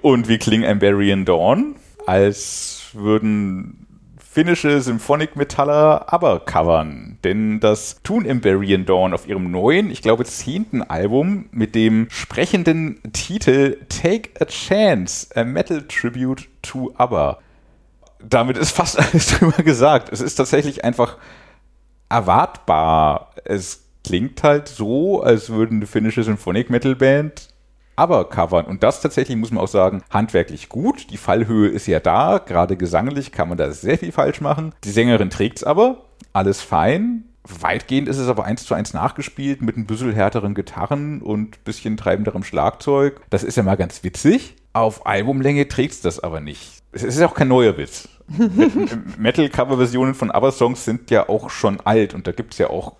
[0.00, 1.76] Und wie klingt Amberian Dawn?
[2.06, 3.86] Als würden
[4.18, 7.18] finnische Symphonic Metaller aber covern.
[7.22, 13.00] Denn das tun Amberian Dawn auf ihrem neuen, ich glaube, zehnten Album mit dem sprechenden
[13.12, 17.38] Titel Take a Chance, a Metal Tribute to ABBA.
[18.22, 20.12] Damit ist fast alles drüber gesagt.
[20.12, 21.18] Es ist tatsächlich einfach
[22.08, 23.30] erwartbar.
[23.44, 27.54] Es klingt halt so, als würden eine finnische Symphonic Metal Band
[27.96, 28.66] aber covern.
[28.66, 31.10] Und das tatsächlich muss man auch sagen, handwerklich gut.
[31.10, 32.38] Die Fallhöhe ist ja da.
[32.38, 34.74] Gerade gesanglich kann man da sehr viel falsch machen.
[34.84, 36.04] Die Sängerin trägt es aber.
[36.32, 37.24] Alles fein.
[37.44, 41.96] Weitgehend ist es aber eins zu eins nachgespielt mit ein bisschen härteren Gitarren und bisschen
[41.96, 43.20] treibenderem Schlagzeug.
[43.30, 44.56] Das ist ja mal ganz witzig.
[44.74, 46.82] Auf Albumlänge trägt es das aber nicht.
[46.92, 48.08] Es ist auch kein neuer Witz.
[49.18, 52.96] Metal-Cover-Versionen von ABBA-Songs sind ja auch schon alt und da gibt es ja auch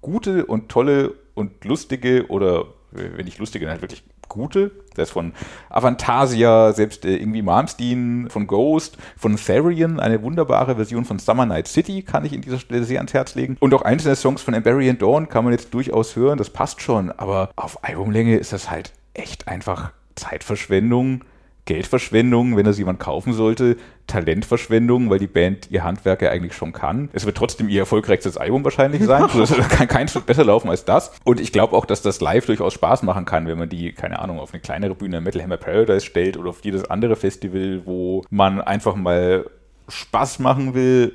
[0.00, 4.70] gute und tolle und lustige oder wenn nicht lustige, dann halt wirklich gute.
[4.94, 5.32] Das ist von
[5.68, 11.68] Avantasia, selbst äh, irgendwie Malmsteen, von Ghost, von Therian, eine wunderbare Version von Summer Night
[11.68, 13.58] City, kann ich in dieser Stelle sehr ans Herz legen.
[13.60, 17.12] Und auch einzelne Songs von Amberian Dawn kann man jetzt durchaus hören, das passt schon,
[17.12, 21.24] aber auf Albumlänge ist das halt echt einfach Zeitverschwendung
[21.70, 23.76] Geldverschwendung, wenn das jemand kaufen sollte,
[24.08, 27.10] Talentverschwendung, weil die Band ihr Handwerk ja eigentlich schon kann.
[27.12, 29.24] Es wird trotzdem ihr erfolgreichstes Album wahrscheinlich sein.
[29.36, 31.12] das kann kein Stück besser laufen als das.
[31.22, 34.18] Und ich glaube auch, dass das live durchaus Spaß machen kann, wenn man die, keine
[34.18, 38.24] Ahnung, auf eine kleinere Bühne Metal Hammer Paradise stellt oder auf jedes andere Festival, wo
[38.30, 39.48] man einfach mal
[39.88, 41.14] Spaß machen will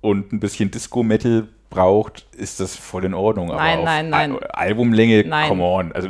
[0.00, 3.48] und ein bisschen Disco-Metal braucht, ist das voll in Ordnung.
[3.48, 4.38] Nein, nein, nein.
[4.50, 5.48] Albumlänge, nein.
[5.48, 5.92] come on.
[5.92, 6.08] Also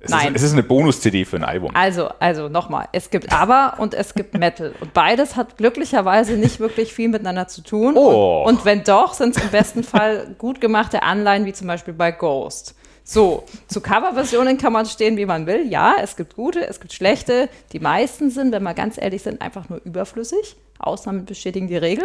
[0.00, 0.28] es Nein.
[0.28, 1.72] Ist, es ist eine Bonus-CD für ein Album.
[1.74, 4.72] Also, also nochmal, es gibt ABBA und es gibt Metal.
[4.80, 7.96] Und beides hat glücklicherweise nicht wirklich viel miteinander zu tun.
[7.96, 8.44] Oh.
[8.46, 11.94] Und, und wenn doch, sind es im besten Fall gut gemachte Anleihen, wie zum Beispiel
[11.94, 12.76] bei Ghost.
[13.02, 15.66] So, zu Coverversionen kann man stehen, wie man will.
[15.68, 17.48] Ja, es gibt gute, es gibt schlechte.
[17.72, 20.56] Die meisten sind, wenn wir ganz ehrlich sind, einfach nur überflüssig.
[20.78, 22.04] Ausnahmen bestätigen die Regel.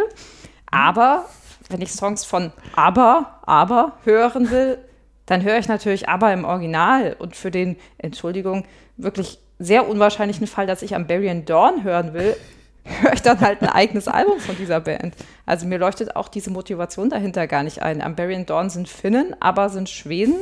[0.68, 1.26] Aber
[1.68, 4.78] wenn ich Songs von ABBA, ABBA hören will,
[5.26, 8.64] dann höre ich natürlich aber im Original und für den, Entschuldigung,
[8.96, 12.36] wirklich sehr unwahrscheinlichen Fall, dass ich am Barry Dawn hören will,
[12.84, 15.14] höre ich dann halt ein eigenes Album von dieser Band.
[15.46, 18.02] Also mir leuchtet auch diese Motivation dahinter gar nicht ein.
[18.02, 20.34] Am Barry Dawn sind Finnen, aber sind Schweden.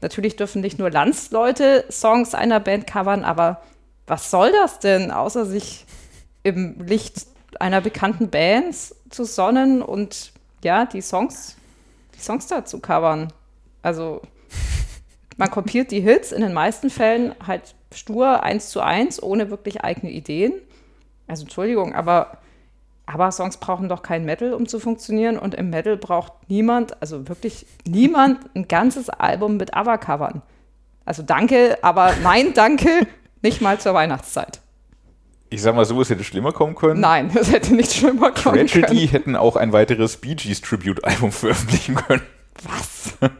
[0.00, 3.62] Natürlich dürfen nicht nur Landsleute Songs einer Band covern, aber
[4.06, 5.86] was soll das denn, außer sich
[6.42, 7.26] im Licht
[7.60, 8.74] einer bekannten Band
[9.08, 11.56] zu sonnen und ja, die Songs,
[12.16, 13.32] die Songs da zu covern?
[13.84, 14.22] Also
[15.36, 19.84] man kopiert die Hits in den meisten Fällen halt stur eins zu eins, ohne wirklich
[19.84, 20.54] eigene Ideen.
[21.26, 22.38] Also Entschuldigung, aber
[23.06, 25.38] aber Songs brauchen doch kein Metal, um zu funktionieren.
[25.38, 30.40] Und im Metal braucht niemand, also wirklich niemand, ein ganzes Album mit ABBA-Covern.
[31.04, 33.06] Also danke, aber nein, danke,
[33.42, 34.62] nicht mal zur Weihnachtszeit.
[35.50, 37.00] Ich sag mal so, es hätte schlimmer kommen können.
[37.00, 39.08] Nein, es hätte nicht schlimmer kommen Tragedy können.
[39.08, 42.22] hätten auch ein weiteres Bee Gees Tribute-Album veröffentlichen können.
[42.62, 43.12] Was?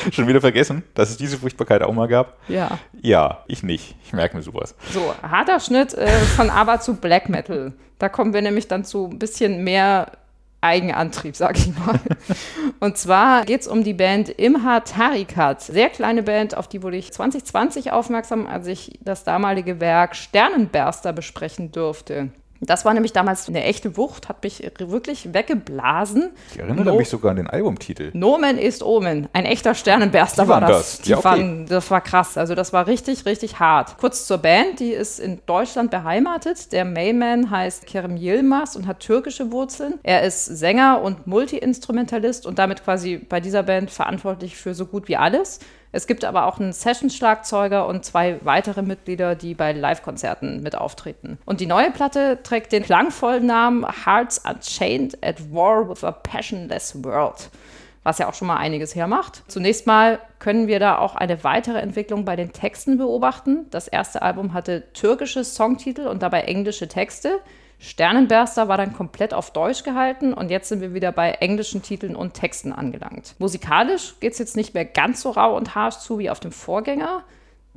[0.12, 2.36] Schon wieder vergessen, dass es diese Furchtbarkeit auch mal gab?
[2.48, 2.78] Ja.
[3.00, 3.96] Ja, ich nicht.
[4.04, 4.74] Ich merke mir sowas.
[4.92, 7.72] So, harter Schnitt äh, von ABBA zu Black Metal.
[7.98, 10.12] Da kommen wir nämlich dann zu ein bisschen mehr
[10.62, 11.98] Eigenantrieb, sag ich mal.
[12.80, 15.62] Und zwar geht es um die Band Imha Tarikat.
[15.62, 21.12] Sehr kleine Band, auf die wurde ich 2020 aufmerksam, als ich das damalige Werk Sternenberster
[21.12, 22.30] besprechen durfte.
[22.62, 26.30] Das war nämlich damals eine echte Wucht, hat mich wirklich weggeblasen.
[26.52, 28.10] Ich erinnere No- mich sogar an den Albumtitel.
[28.12, 29.28] Nomen ist Omen.
[29.32, 30.70] Ein echter Sternenberster war das.
[30.70, 30.98] das.
[31.00, 31.24] Die Ja, okay.
[31.24, 32.36] waren, das war krass.
[32.36, 33.96] Also das war richtig, richtig hart.
[33.98, 36.70] Kurz zur Band, die ist in Deutschland beheimatet.
[36.72, 39.94] Der Mayman heißt Kerem Yilmaz und hat türkische Wurzeln.
[40.02, 45.08] Er ist Sänger und Multi-Instrumentalist und damit quasi bei dieser Band verantwortlich für so gut
[45.08, 45.60] wie alles.
[45.92, 51.38] Es gibt aber auch einen Session-Schlagzeuger und zwei weitere Mitglieder, die bei Live-Konzerten mit auftreten.
[51.44, 57.02] Und die neue Platte trägt den klangvollen Namen Hearts Unchained at War with a Passionless
[57.02, 57.50] World
[58.02, 59.42] was ja auch schon mal einiges hermacht.
[59.48, 63.66] Zunächst mal können wir da auch eine weitere Entwicklung bei den Texten beobachten.
[63.70, 67.40] Das erste Album hatte türkische Songtitel und dabei englische Texte.
[67.80, 72.14] Sternenberster war dann komplett auf Deutsch gehalten und jetzt sind wir wieder bei englischen Titeln
[72.14, 73.34] und Texten angelangt.
[73.38, 76.52] Musikalisch geht es jetzt nicht mehr ganz so rau und harsch zu wie auf dem
[76.52, 77.24] Vorgänger.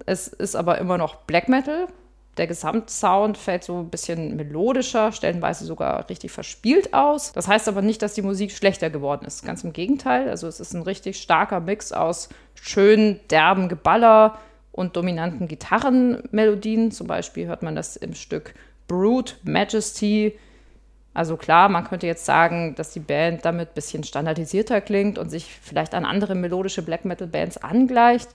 [0.05, 1.87] Es ist aber immer noch Black Metal.
[2.35, 7.31] Der Gesamtsound fällt so ein bisschen melodischer, stellenweise sogar richtig verspielt aus.
[7.31, 9.45] Das heißt aber nicht, dass die Musik schlechter geworden ist.
[9.45, 10.29] Ganz im Gegenteil.
[10.29, 14.37] Also es ist ein richtig starker Mix aus schönen, derben Geballer
[14.73, 16.91] und dominanten Gitarrenmelodien.
[16.91, 18.55] Zum Beispiel hört man das im Stück
[18.87, 20.37] Brute Majesty.
[21.13, 25.29] Also klar, man könnte jetzt sagen, dass die Band damit ein bisschen standardisierter klingt und
[25.29, 28.29] sich vielleicht an andere melodische Black Metal Bands angleicht.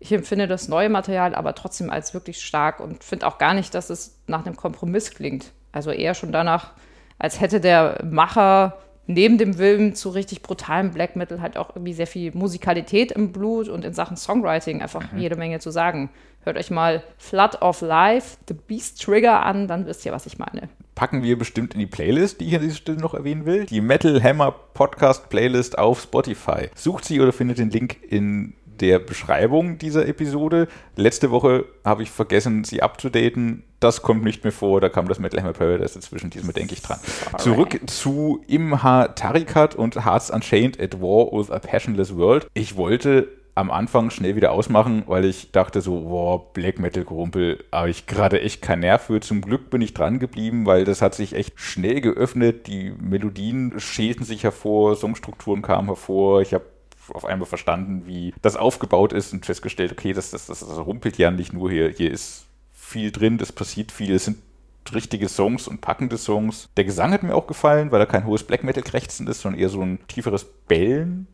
[0.00, 3.74] Ich empfinde das neue Material aber trotzdem als wirklich stark und finde auch gar nicht,
[3.74, 5.52] dass es nach einem Kompromiss klingt.
[5.70, 6.72] Also eher schon danach,
[7.18, 8.78] als hätte der Macher
[9.12, 13.32] neben dem Willen zu richtig brutalem Black Metal halt auch irgendwie sehr viel Musikalität im
[13.32, 16.10] Blut und in Sachen Songwriting einfach jede Menge zu sagen.
[16.44, 20.38] Hört euch mal Flood of Life, The Beast Trigger an, dann wisst ihr, was ich
[20.38, 20.68] meine.
[20.94, 23.64] Packen wir bestimmt in die Playlist, die ich an dieser Stelle noch erwähnen will.
[23.66, 26.68] Die Metal Hammer Podcast Playlist auf Spotify.
[26.74, 30.66] Sucht sie oder findet den Link in der Beschreibung dieser Episode.
[30.96, 33.62] Letzte Woche habe ich vergessen, sie abzudaten.
[33.80, 34.80] Das kommt nicht mehr vor.
[34.80, 36.30] Da kam das Metal Hammer Paradise dazwischen.
[36.30, 36.98] Diesmal denke ich dran.
[37.38, 42.48] Zurück zu Imha Tarikat und Hearts Unchained at War with a Passionless World.
[42.54, 47.62] Ich wollte am Anfang schnell wieder ausmachen, weil ich dachte so, boah, Black Metal Gerumpel,
[47.70, 49.20] habe ich gerade echt keinen Nerv für.
[49.20, 52.66] Zum Glück bin ich dran geblieben, weil das hat sich echt schnell geöffnet.
[52.66, 56.40] Die Melodien schälten sich hervor, Songstrukturen kamen hervor.
[56.40, 56.64] Ich habe
[57.08, 61.18] auf einmal verstanden, wie das aufgebaut ist und festgestellt, okay, das, das, das, das rumpelt
[61.18, 61.88] ja nicht nur hier.
[61.90, 64.38] Hier ist viel drin, das passiert viel, es sind
[64.92, 66.68] richtige Songs und packende Songs.
[66.76, 69.60] Der Gesang hat mir auch gefallen, weil er kein hohes Black Metal krächzen ist, sondern
[69.60, 71.28] eher so ein tieferes Bellen.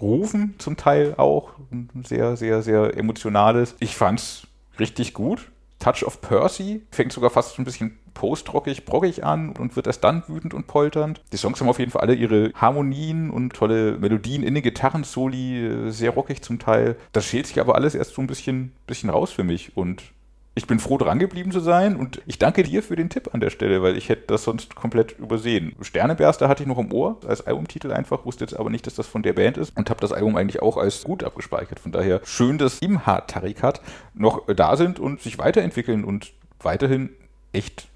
[0.00, 1.52] Rufen zum Teil auch.
[1.72, 3.74] Ein sehr, sehr, sehr emotionales.
[3.80, 4.46] Ich fand's
[4.78, 5.50] richtig gut.
[5.78, 10.02] Touch of Percy fängt sogar fast so ein bisschen postrockig, brockig an und wird erst
[10.02, 11.20] dann wütend und polternd.
[11.32, 15.66] Die Songs haben auf jeden Fall alle ihre Harmonien und tolle Melodien in den Gitarrensoli,
[15.66, 16.96] äh, sehr rockig zum Teil.
[17.12, 20.02] Das schält sich aber alles erst so ein bisschen, bisschen raus für mich und
[20.56, 23.40] ich bin froh, dran geblieben zu sein und ich danke dir für den Tipp an
[23.40, 25.76] der Stelle, weil ich hätte das sonst komplett übersehen.
[25.82, 29.06] Sterneberster hatte ich noch im Ohr als Albumtitel einfach, wusste jetzt aber nicht, dass das
[29.06, 31.78] von der Band ist und habe das Album eigentlich auch als gut abgespeichert.
[31.78, 33.82] Von daher schön, dass im Hard-Tarikat
[34.14, 37.10] noch da sind und sich weiterentwickeln und weiterhin
[37.52, 37.88] echt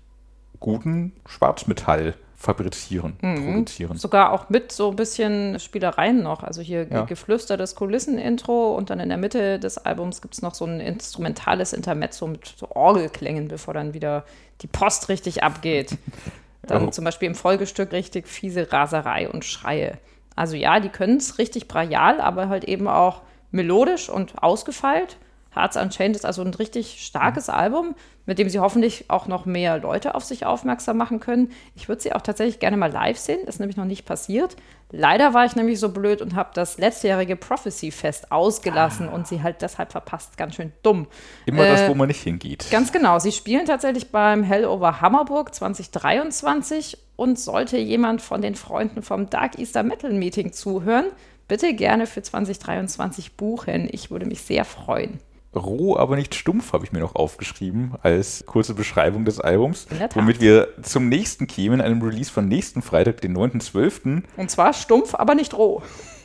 [0.60, 3.44] guten Schwarzmetall fabrizieren, Mhm.
[3.52, 3.98] produzieren.
[3.98, 6.42] Sogar auch mit so ein bisschen Spielereien noch.
[6.42, 7.02] Also hier Ja.
[7.02, 11.74] geflüstertes Kulissen-Intro und dann in der Mitte des Albums gibt es noch so ein instrumentales
[11.74, 14.24] Intermezzo mit so Orgelklängen, bevor dann wieder
[14.62, 15.90] die Post richtig abgeht.
[16.62, 16.90] Dann Oh.
[16.90, 19.96] zum Beispiel im Folgestück richtig fiese Raserei und Schreie.
[20.36, 25.16] Also ja, die können es richtig brachial, aber halt eben auch melodisch und ausgefeilt.
[25.54, 29.78] Hearts Unchained ist also ein richtig starkes Album, mit dem sie hoffentlich auch noch mehr
[29.78, 31.50] Leute auf sich aufmerksam machen können.
[31.74, 34.54] Ich würde sie auch tatsächlich gerne mal live sehen, ist nämlich noch nicht passiert.
[34.92, 39.42] Leider war ich nämlich so blöd und habe das letztjährige Prophecy Fest ausgelassen und sie
[39.42, 40.36] halt deshalb verpasst.
[40.36, 41.06] Ganz schön dumm.
[41.46, 42.66] Immer das, Äh, wo man nicht hingeht.
[42.70, 43.18] Ganz genau.
[43.18, 49.28] Sie spielen tatsächlich beim Hell Over Hammerburg 2023 und sollte jemand von den Freunden vom
[49.30, 51.06] Dark Easter Metal Meeting zuhören,
[51.48, 53.88] bitte gerne für 2023 buchen.
[53.92, 55.18] Ich würde mich sehr freuen.
[55.54, 59.86] Roh, aber nicht stumpf, habe ich mir noch aufgeschrieben als kurze Beschreibung des Albums.
[60.14, 64.22] Womit wir zum nächsten kämen, einem Release von nächsten Freitag, den 9.12.
[64.36, 65.82] Und zwar stumpf, aber nicht roh.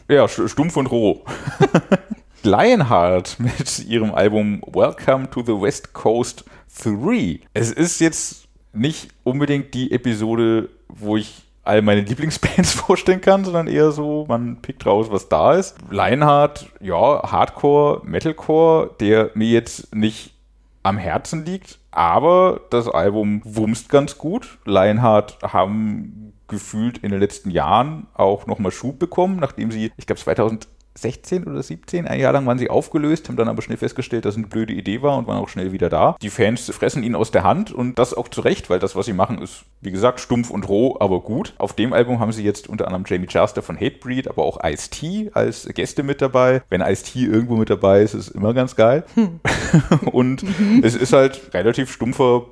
[0.08, 1.24] Ja, st- stumpf und roh.
[2.44, 6.46] Lionheart mit ihrem Album Welcome to the West Coast
[6.84, 7.40] 3.
[7.54, 13.68] Es ist jetzt nicht unbedingt die Episode, wo ich all meine Lieblingsbands vorstellen kann, sondern
[13.68, 15.76] eher so, man pickt raus, was da ist.
[15.90, 20.34] Lionheart, ja, Hardcore, Metalcore, der mir jetzt nicht
[20.84, 24.60] am Herzen liegt, aber das Album wumst ganz gut.
[24.66, 30.22] Lionheart haben gefühlt in den letzten Jahren auch nochmal Schub bekommen, nachdem sie, ich glaube
[30.96, 34.36] 2016 oder 17, ein Jahr lang waren sie aufgelöst, haben dann aber schnell festgestellt, dass
[34.36, 36.16] es eine blöde Idee war und waren auch schnell wieder da.
[36.22, 39.06] Die Fans fressen ihn aus der Hand und das auch zu Recht, weil das, was
[39.06, 41.54] sie machen, ist, wie gesagt, stumpf und roh, aber gut.
[41.58, 45.32] Auf dem Album haben sie jetzt unter anderem Jamie Chaster von Hatebreed, aber auch Ice-T
[45.34, 46.64] als Gäste mit dabei.
[46.70, 49.04] Wenn Ice-T irgendwo mit dabei ist, ist es immer ganz geil.
[50.12, 50.44] und
[50.82, 52.46] es ist halt relativ stumpfer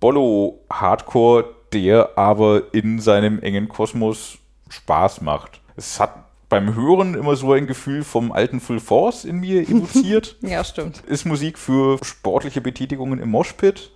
[0.00, 4.38] Bollo-Hardcore, der aber in seinem engen Kosmos
[4.70, 5.60] Spaß macht.
[5.76, 6.19] Es hat
[6.50, 10.36] beim Hören immer so ein Gefühl vom alten Full Force in mir evoziert.
[10.42, 11.00] Ja, stimmt.
[11.06, 13.92] ist Musik für sportliche Betätigungen im Moshpit.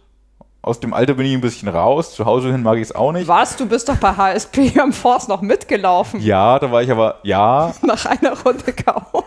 [0.63, 2.15] Aus dem Alter bin ich ein bisschen raus.
[2.15, 3.29] Zu Hause hin mag ich es auch nicht.
[3.29, 3.57] Was?
[3.57, 6.21] Du bist doch bei HSP am Force noch mitgelaufen.
[6.21, 9.25] Ja, da war ich aber, ja, Nach einer Runde K.O.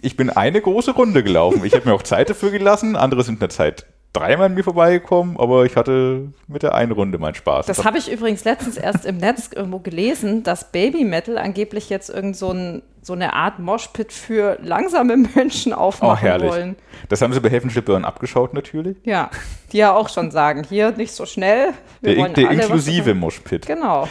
[0.00, 1.64] ich bin eine große Runde gelaufen.
[1.64, 2.96] Ich habe mir auch Zeit dafür gelassen.
[2.96, 6.92] Andere sind in der Zeit dreimal an mir vorbeigekommen, aber ich hatte mit der einen
[6.92, 7.66] Runde meinen Spaß.
[7.66, 12.08] Das habe ich übrigens letztens erst im Netz irgendwo gelesen, dass Baby Metal angeblich jetzt
[12.10, 16.50] irgend so, ein, so eine Art Moshpit für langsame Menschen oh, aufmachen herrlich.
[16.50, 16.76] wollen.
[17.08, 18.96] Das haben sie bei Heaven Burn abgeschaut natürlich.
[19.04, 19.30] Ja,
[19.72, 21.72] die ja auch schon sagen, hier nicht so schnell.
[22.00, 23.14] Wir Der, wollen der inklusive.
[23.14, 23.66] Moshpit.
[23.66, 24.08] Genau.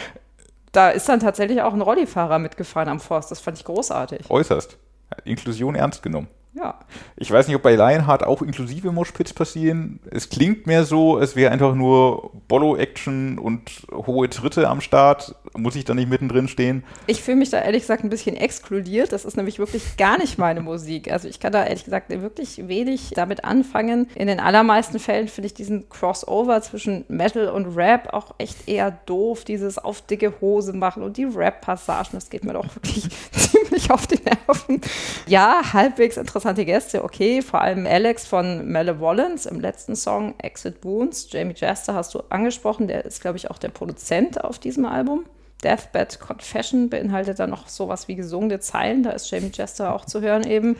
[0.72, 3.30] Da ist dann tatsächlich auch ein Rollifahrer mitgefahren am Forst.
[3.30, 4.30] Das fand ich großartig.
[4.30, 4.76] Äußerst.
[5.24, 6.28] Inklusion ernst genommen.
[6.54, 6.80] Ja.
[7.16, 10.00] Ich weiß nicht, ob bei Lionheart auch inklusive Moshpits passieren.
[10.10, 15.34] Es klingt mehr so, es wäre einfach nur Bollo-Action und hohe Tritte am Start.
[15.56, 16.84] Muss ich da nicht mittendrin stehen?
[17.06, 19.12] Ich fühle mich da ehrlich gesagt ein bisschen exkludiert.
[19.12, 21.12] Das ist nämlich wirklich gar nicht meine Musik.
[21.12, 24.08] Also ich kann da ehrlich gesagt wirklich wenig damit anfangen.
[24.14, 28.90] In den allermeisten Fällen finde ich diesen Crossover zwischen Metal und Rap auch echt eher
[29.06, 29.44] doof.
[29.44, 34.06] Dieses auf dicke Hose machen und die Rap-Passagen, das geht mir doch wirklich ziemlich auf
[34.06, 34.80] die Nerven.
[35.26, 37.42] Ja, halbwegs interessante Gäste, okay.
[37.42, 41.26] Vor allem Alex von Malevolence im letzten Song Exit Wounds.
[41.32, 42.86] Jamie Jester hast du angesprochen.
[42.86, 45.24] Der ist, glaube ich, auch der Produzent auf diesem Album.
[45.64, 49.02] Deathbed Confession beinhaltet dann noch sowas wie gesungene Zeilen.
[49.02, 50.76] Da ist Jamie Jester auch zu hören eben.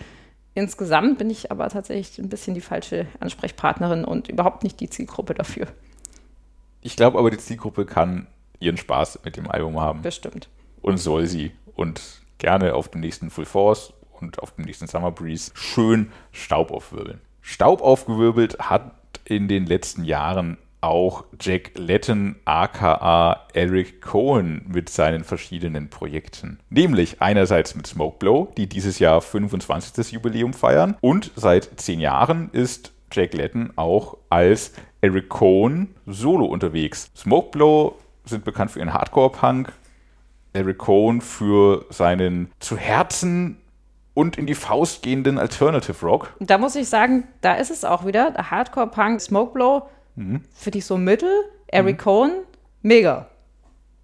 [0.55, 5.35] Insgesamt bin ich aber tatsächlich ein bisschen die falsche Ansprechpartnerin und überhaupt nicht die Zielgruppe
[5.35, 5.66] dafür.
[6.83, 8.29] Ich glaube aber, die Zielgruppe kann
[8.61, 10.03] ihren Spaß mit dem Album haben.
[10.03, 10.49] Bestimmt.
[10.83, 11.51] Und soll sie.
[11.75, 12.01] Und
[12.38, 17.21] gerne auf dem nächsten Full Force und auf dem nächsten Summer Breeze schön Staub aufwirbeln.
[17.41, 18.93] Staub aufgewirbelt hat
[19.25, 26.61] in den letzten Jahren auch Jack Letton aka Eric Cohen mit seinen verschiedenen Projekten.
[26.71, 30.13] Nämlich einerseits mit Smokeblow, die dieses Jahr 25.
[30.13, 37.11] Jubiläum feiern und seit zehn Jahren ist Jack Letton auch als Eric Cohen solo unterwegs.
[37.17, 39.73] Smokeblow sind bekannt für ihren Hardcore-Punk,
[40.53, 43.59] Eric Cohen für seinen zu Herzen
[44.19, 46.35] und in die Faust gehenden Alternative Rock.
[46.41, 48.35] Da muss ich sagen, da ist es auch wieder.
[48.35, 49.83] Hardcore-Punk, Smokeblow,
[50.17, 50.43] mhm.
[50.53, 51.31] finde ich so mittel.
[51.69, 52.03] Eric mhm.
[52.03, 52.33] Cohen,
[52.83, 53.29] mega.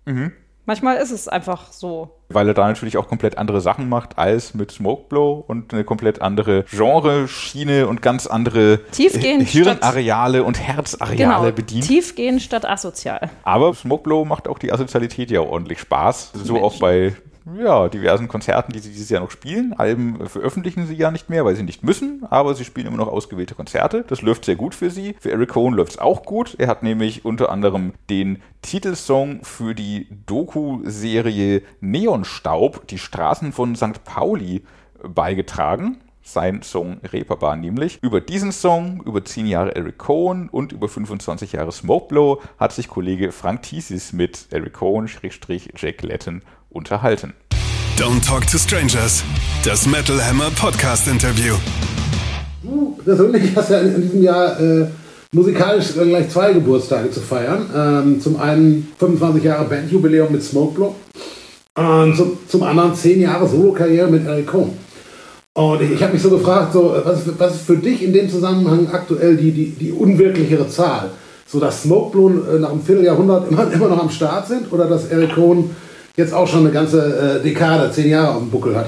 [0.05, 0.31] Mhm.
[0.67, 2.15] Manchmal ist es einfach so.
[2.29, 6.23] Weil er da natürlich auch komplett andere Sachen macht als mit Smokeblow und eine komplett
[6.23, 11.89] andere Genre-Schiene und ganz andere Tiefgehend Hirnareale und Herzareale genau, bedient.
[11.89, 13.31] Tiefgehend statt asozial.
[13.43, 16.31] Aber Smokeblow macht auch die Asozialität ja ordentlich Spaß.
[16.35, 16.65] So Mensch.
[16.65, 17.15] auch bei
[17.53, 19.75] ja, diversen Konzerten, die sie dieses Jahr noch spielen.
[19.75, 23.09] Alben veröffentlichen sie ja nicht mehr, weil sie nicht müssen, aber sie spielen immer noch
[23.09, 24.05] ausgewählte Konzerte.
[24.09, 25.15] Das läuft sehr gut für sie.
[25.21, 26.57] Für Eric Cohen läuft es auch gut.
[26.59, 34.05] Er hat nämlich unter anderem den Titelsong für die Doku-Serie Neonstaub, die Straßen von St.
[34.05, 34.65] Pauli,
[35.03, 37.99] beigetragen sein Song Reeperbahn nämlich.
[38.03, 42.89] Über diesen Song, über 10 Jahre Eric Cohen und über 25 Jahre Smokeblow hat sich
[42.89, 45.07] Kollege Frank Thiesis mit Eric Cohen,
[45.77, 46.43] Jack Letton
[46.75, 47.33] unterhalten.
[47.97, 49.23] Don't Talk to Strangers,
[49.65, 51.55] das Metal Hammer Podcast Interview.
[52.63, 54.87] Du persönlich hast ja in, diesem Jahr äh,
[55.33, 57.67] musikalisch gleich zwei Geburtstage zu feiern.
[57.75, 60.95] Ähm, zum einen 25 Jahre Bandjubiläum mit Smokeblock
[61.77, 64.77] und zum, zum anderen 10 Jahre Solo-Karriere mit Eric Cohn.
[65.55, 68.13] Und ich, ich habe mich so gefragt, so, was, ist, was ist für dich in
[68.13, 71.11] dem Zusammenhang aktuell die, die, die unwirklichere Zahl?
[71.47, 75.07] So, dass Smokeblow äh, nach einem Vierteljahrhundert immer, immer noch am Start sind oder dass
[75.07, 75.71] Eric Cohn
[76.17, 78.87] jetzt auch schon eine ganze äh, Dekade, zehn Jahre auf dem Buckel hat.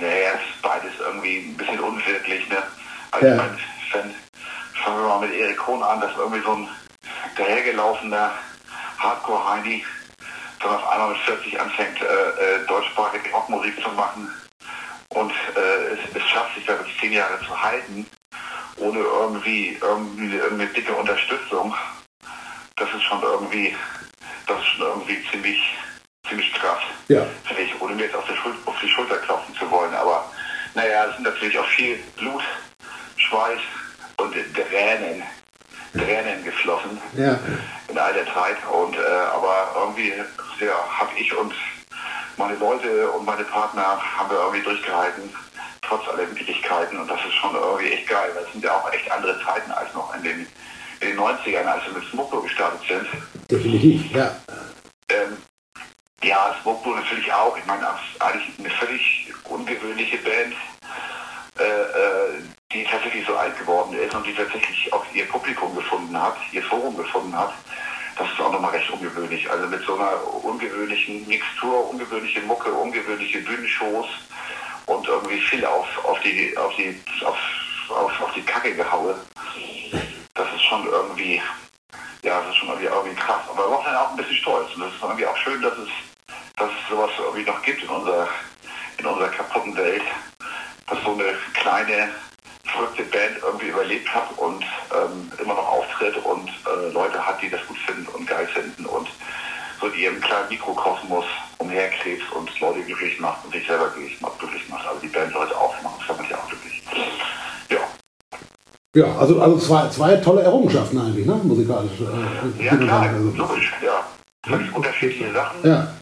[0.00, 2.48] Naja, ist beides irgendwie ein bisschen unwirklich.
[2.48, 2.56] Ne?
[3.10, 3.32] Also ja.
[3.34, 4.14] ich meine,
[4.84, 6.68] fangen wir mal mit Erik Kohn an, das ist irgendwie so ein
[7.36, 8.32] dahergelaufener
[8.98, 9.84] Hardcore-Heini,
[10.62, 14.30] der auf einmal mit 40 anfängt, äh, äh, deutschsprachige Rockmusik zu machen
[15.10, 18.06] und äh, es, es, schafft sich da wirklich zehn Jahre zu halten,
[18.78, 21.74] ohne irgendwie, irgendwie irgendeine dicke Unterstützung.
[22.76, 23.74] Das ist schon irgendwie,
[24.46, 25.60] das ist schon irgendwie ziemlich
[26.28, 26.80] ziemlich krass.
[27.08, 27.26] Ja.
[27.44, 28.24] Finde ich, ohne mir jetzt auf
[28.66, 29.94] auf die Schulter klopfen zu wollen.
[29.94, 30.30] Aber
[30.74, 32.42] naja, es sind natürlich auch viel Blut,
[33.16, 33.60] Schweiß
[34.18, 35.22] und Tränen,
[35.92, 37.38] Tränen geflossen ja.
[37.88, 38.56] in all der Zeit.
[38.70, 39.00] Und äh,
[39.32, 40.12] aber irgendwie
[40.60, 41.54] ja, habe ich und
[42.36, 45.30] meine Leute und meine Partner haben wir irgendwie durchgehalten,
[45.82, 46.98] trotz aller Widrigkeiten.
[46.98, 48.30] Und das ist schon irgendwie echt geil.
[48.34, 50.46] Das sind ja auch echt andere Zeiten als noch in den,
[51.00, 53.06] in den 90ern, als wir mit Smoko gestartet sind.
[53.50, 54.36] Definitiv, ja.
[55.10, 55.36] Ähm,
[56.22, 57.56] ja, Smokeblow natürlich auch.
[57.56, 57.86] Ich meine,
[58.20, 60.54] eigentlich eine völlig ungewöhnliche Band,
[61.58, 66.20] äh, äh, die tatsächlich so alt geworden ist und die tatsächlich auch ihr Publikum gefunden
[66.20, 67.52] hat, ihr Forum gefunden hat.
[68.16, 69.48] Das ist auch nochmal recht ungewöhnlich.
[69.48, 74.06] Also mit so einer ungewöhnlichen Mixtur, ungewöhnliche Mucke, ungewöhnliche Bühnenshows
[74.86, 77.38] und irgendwie viel auf, auf die auf die auf,
[77.90, 79.14] auf, auf die Kacke gehaue.
[80.34, 81.40] Das ist schon irgendwie
[82.22, 83.42] ja, das ist schon irgendwie, irgendwie krass.
[83.48, 84.74] Aber wir waren dann auch ein bisschen stolz.
[84.74, 85.88] Und das ist irgendwie auch schön, dass es,
[86.56, 88.28] dass es sowas irgendwie noch gibt in unserer,
[88.98, 90.02] in unserer kaputten Welt.
[90.88, 92.08] Dass so eine kleine,
[92.64, 97.50] verrückte Band irgendwie überlebt hat und ähm, immer noch auftritt und äh, Leute hat, die
[97.50, 99.08] das gut finden und geil finden und
[99.80, 101.24] so in ihrem kleinen Mikrokosmos
[101.58, 104.38] umherkrebst und Leute glücklich macht und sich selber glücklich macht.
[104.38, 104.86] Glücklich macht.
[104.86, 106.82] Also die Band Leute aufmachen, das macht mich auch glücklich.
[107.70, 107.78] Ja.
[108.94, 111.34] Ja, also, also zwei, zwei tolle Errungenschaften eigentlich, ne?
[111.42, 112.00] musikalisch.
[112.00, 113.30] Äh, ja, klar, also.
[113.36, 114.04] logisch, ja.
[114.46, 115.68] Völlig unterschiedliche Sachen.
[115.68, 115.94] Ja.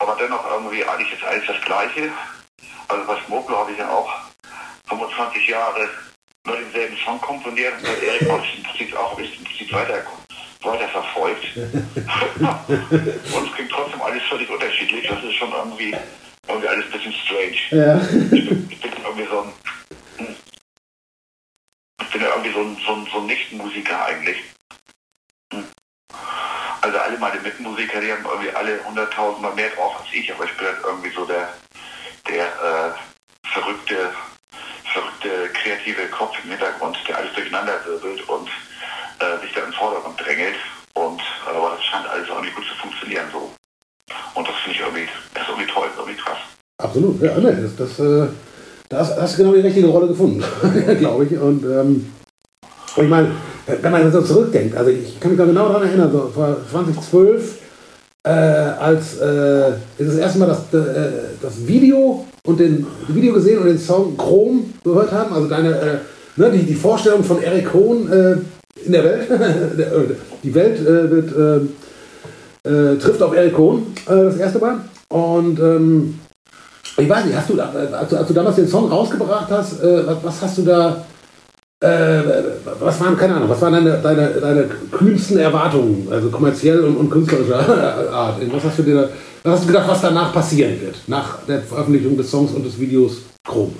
[0.00, 2.10] Aber dennoch irgendwie eigentlich ist alles das Gleiche.
[2.88, 4.10] Also bei Smokler habe ich ja auch
[4.88, 5.88] 25 Jahre
[6.46, 10.02] nur denselben Song komponiert und bei Erik habe ich im Prinzip auch ein bisschen weiter,
[10.62, 11.44] weiter verfolgt.
[11.56, 15.06] und es klingt trotzdem alles völlig unterschiedlich.
[15.06, 15.94] Das ist schon irgendwie,
[16.48, 17.58] irgendwie alles ein bisschen strange.
[17.70, 18.00] Ja.
[18.32, 19.52] Ich, bin, ich bin irgendwie so ein
[22.02, 24.38] ich bin ja irgendwie so ein, so ein, so ein Nichtmusiker eigentlich.
[26.90, 30.56] Also alle meine Mitmusiker, die haben irgendwie alle hunderttausendmal mehr drauf als ich, aber ich
[30.56, 31.48] bin halt irgendwie so der,
[32.26, 34.10] der äh, verrückte,
[34.92, 38.48] verrückte kreative Kopf im Hintergrund, der alles durcheinander wirbelt und
[39.20, 40.56] äh, sich da im Vordergrund drängelt.
[40.94, 43.54] Und aber das scheint alles irgendwie gut zu funktionieren so.
[44.34, 46.38] Und das finde ich irgendwie, das ist irgendwie toll, irgendwie krass.
[46.82, 48.28] Absolut, ja, ne, das, das äh
[48.88, 50.42] da hast, hast genau die richtige Rolle gefunden,
[50.98, 51.38] glaube ich.
[51.38, 52.12] Und ähm,
[52.96, 53.30] ich meine,
[53.80, 57.58] wenn man so zurückdenkt, also ich kann mich da genau daran erinnern, so vor 2012,
[58.22, 63.66] äh, als äh, das erste Mal das, äh, das Video und den Video gesehen und
[63.66, 65.98] den Song Chrome gehört haben, also deine, äh,
[66.36, 68.36] ne, die, die Vorstellung von Eric Cohn, äh,
[68.84, 69.28] in der Welt.
[70.42, 74.80] die Welt äh, wird, äh, äh, trifft auf Eric Cohn äh, das erste Mal.
[75.08, 76.18] Und ähm,
[76.96, 80.06] ich weiß nicht, hast du, als du, als du damals den Song rausgebracht hast, äh,
[80.06, 81.04] was, was, hast du da,
[81.80, 82.22] äh,
[82.78, 87.10] was waren, keine Ahnung, was waren deine, deine, deine kühnsten Erwartungen, also kommerziell und, und
[87.10, 87.58] künstlerischer
[88.12, 88.40] Art?
[88.52, 89.08] Was hast du dir da,
[89.42, 92.78] was hast du gedacht, was danach passieren wird, nach der Veröffentlichung des Songs und des
[92.78, 93.74] Videos Chrom?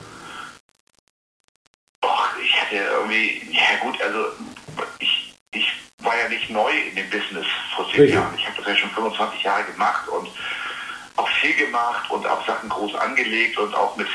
[2.42, 4.26] ich hatte irgendwie, ja gut, also
[4.98, 7.46] ich, ich war ja nicht neu in dem Business
[7.76, 8.14] vor zehn Richtig.
[8.14, 8.34] Jahren.
[8.36, 10.28] Ich habe das ja schon 25 Jahre gemacht und
[11.16, 14.08] auch viel gemacht und auch Sachen groß angelegt und auch mit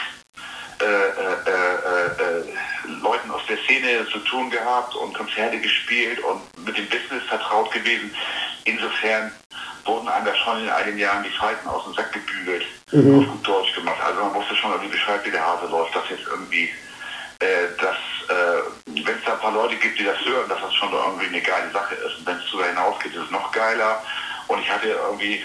[3.01, 7.71] Leuten aus der Szene zu tun gehabt und Konzerte gespielt und mit dem Business vertraut
[7.71, 8.11] gewesen.
[8.65, 9.31] Insofern
[9.85, 13.19] wurden einem da schon in einigen Jahren die Falten aus dem Sack gebügelt, mhm.
[13.19, 14.01] auf gut Deutsch gemacht.
[14.03, 16.69] Also man wusste schon irgendwie Bescheid, wie der Hase läuft, dass jetzt irgendwie,
[17.39, 17.97] äh, dass,
[18.29, 21.27] äh, wenn es da ein paar Leute gibt, die das hören, dass das schon irgendwie
[21.27, 22.19] eine geile Sache ist.
[22.19, 24.03] Und wenn es darüber hinausgeht, ist es noch geiler.
[24.47, 25.43] Und ich hatte irgendwie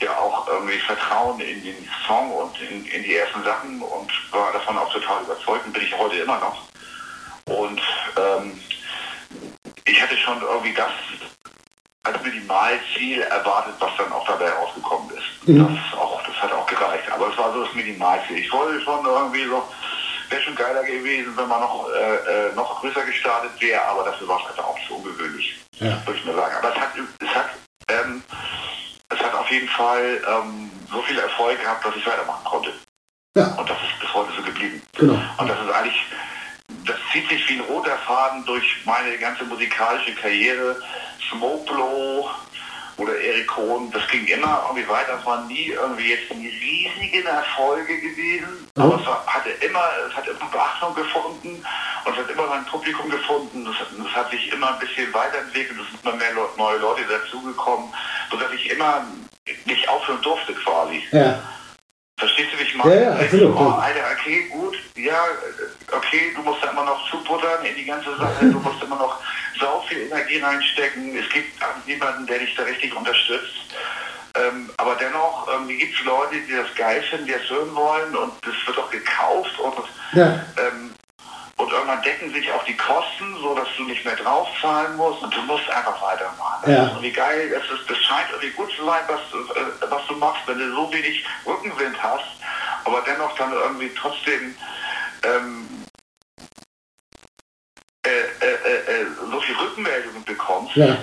[0.00, 4.52] ja auch irgendwie Vertrauen in den Song und in, in, die ersten Sachen und war
[4.52, 6.62] davon auch total überzeugt und bin ich heute immer noch.
[7.46, 7.80] Und
[8.16, 8.60] ähm,
[9.84, 10.90] ich hatte schon irgendwie das
[12.02, 15.48] als Minimalziel erwartet, was dann auch dabei rausgekommen ist.
[15.48, 15.58] Mhm.
[15.58, 17.10] Das, auch, das hat auch gereicht.
[17.10, 18.38] Aber es war so das Minimalziel.
[18.38, 19.62] Ich wollte schon irgendwie so,
[20.28, 24.28] wäre schon geiler gewesen, wenn man noch, äh, äh noch größer gestartet wäre, aber dafür
[24.28, 26.00] war es einfach auch zu ungewöhnlich, ja.
[26.06, 26.54] würde ich mir sagen.
[26.58, 27.50] Aber es hat, es hat
[29.46, 32.72] auf jeden Fall ähm, so viel Erfolg gehabt, dass ich weitermachen konnte.
[33.36, 33.46] Ja.
[33.56, 34.82] Und das ist bis heute so geblieben.
[34.98, 35.18] Genau.
[35.38, 36.04] Und das ist eigentlich,
[36.84, 40.82] das zieht sich wie ein roter Faden durch meine ganze musikalische Karriere.
[41.30, 42.28] Smoke Blow
[42.96, 45.18] oder Eric Kohn, das ging immer irgendwie weiter.
[45.20, 48.82] Es waren nie irgendwie jetzt die riesigen Erfolge gewesen, mhm.
[48.82, 51.64] aber es hatte immer, es hat immer Beachtung gefunden
[52.04, 53.66] und es hat immer sein Publikum gefunden.
[53.66, 57.04] Es hat, es hat sich immer ein bisschen weiterentwickelt, es sind immer mehr neue Leute
[57.04, 57.92] dazugekommen
[58.30, 59.06] sodass ich immer
[59.64, 61.02] nicht aufhören durfte quasi.
[61.12, 61.42] Ja.
[62.18, 62.94] Verstehst du, wie ich meine?
[62.94, 63.56] Ja, ja, absolut.
[63.56, 65.22] Oh, Alter, okay, gut, ja,
[65.92, 69.20] okay, du musst da immer noch zubuttern in die ganze Sache, du musst immer noch
[69.60, 71.16] sau viel Energie reinstecken.
[71.16, 71.52] Es gibt
[71.86, 73.54] niemanden, der dich da richtig unterstützt.
[74.34, 78.14] Ähm, aber dennoch ähm, gibt es Leute, die das geil finden, die das hören wollen
[78.16, 79.74] und das wird auch gekauft und
[80.12, 80.44] ja.
[80.58, 80.90] ähm,
[81.56, 85.34] und irgendwann decken sich auch die Kosten, so dass du nicht mehr draufzahlen musst und
[85.34, 86.70] du musst einfach weitermachen.
[86.70, 86.88] Ja.
[86.88, 90.16] Und wie geil, es ist, das scheint irgendwie gut zu sein, was, äh, was du
[90.16, 92.26] machst, wenn du so wenig Rückenwind hast,
[92.84, 94.54] aber dennoch dann irgendwie trotzdem
[95.22, 95.84] ähm,
[98.04, 100.76] äh, äh, äh so viel Rückmeldungen bekommst.
[100.76, 100.98] Ja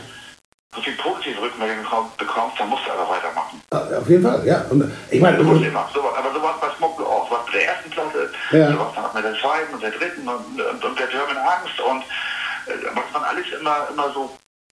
[0.75, 1.85] so viel positive Rückmeldungen
[2.17, 3.61] bekommst, dann musst du aber weitermachen.
[3.69, 4.65] Auf jeden Fall, ja.
[4.69, 5.87] Und ich meine, du musst immer.
[5.93, 7.27] So, aber so war es bei Smoke auch.
[7.29, 8.71] So war bei der ersten Platte, ja.
[8.71, 11.37] so war es dann mit der zweiten und der dritten und, und, und der German
[11.37, 14.29] Angst und äh, was man alles immer, immer so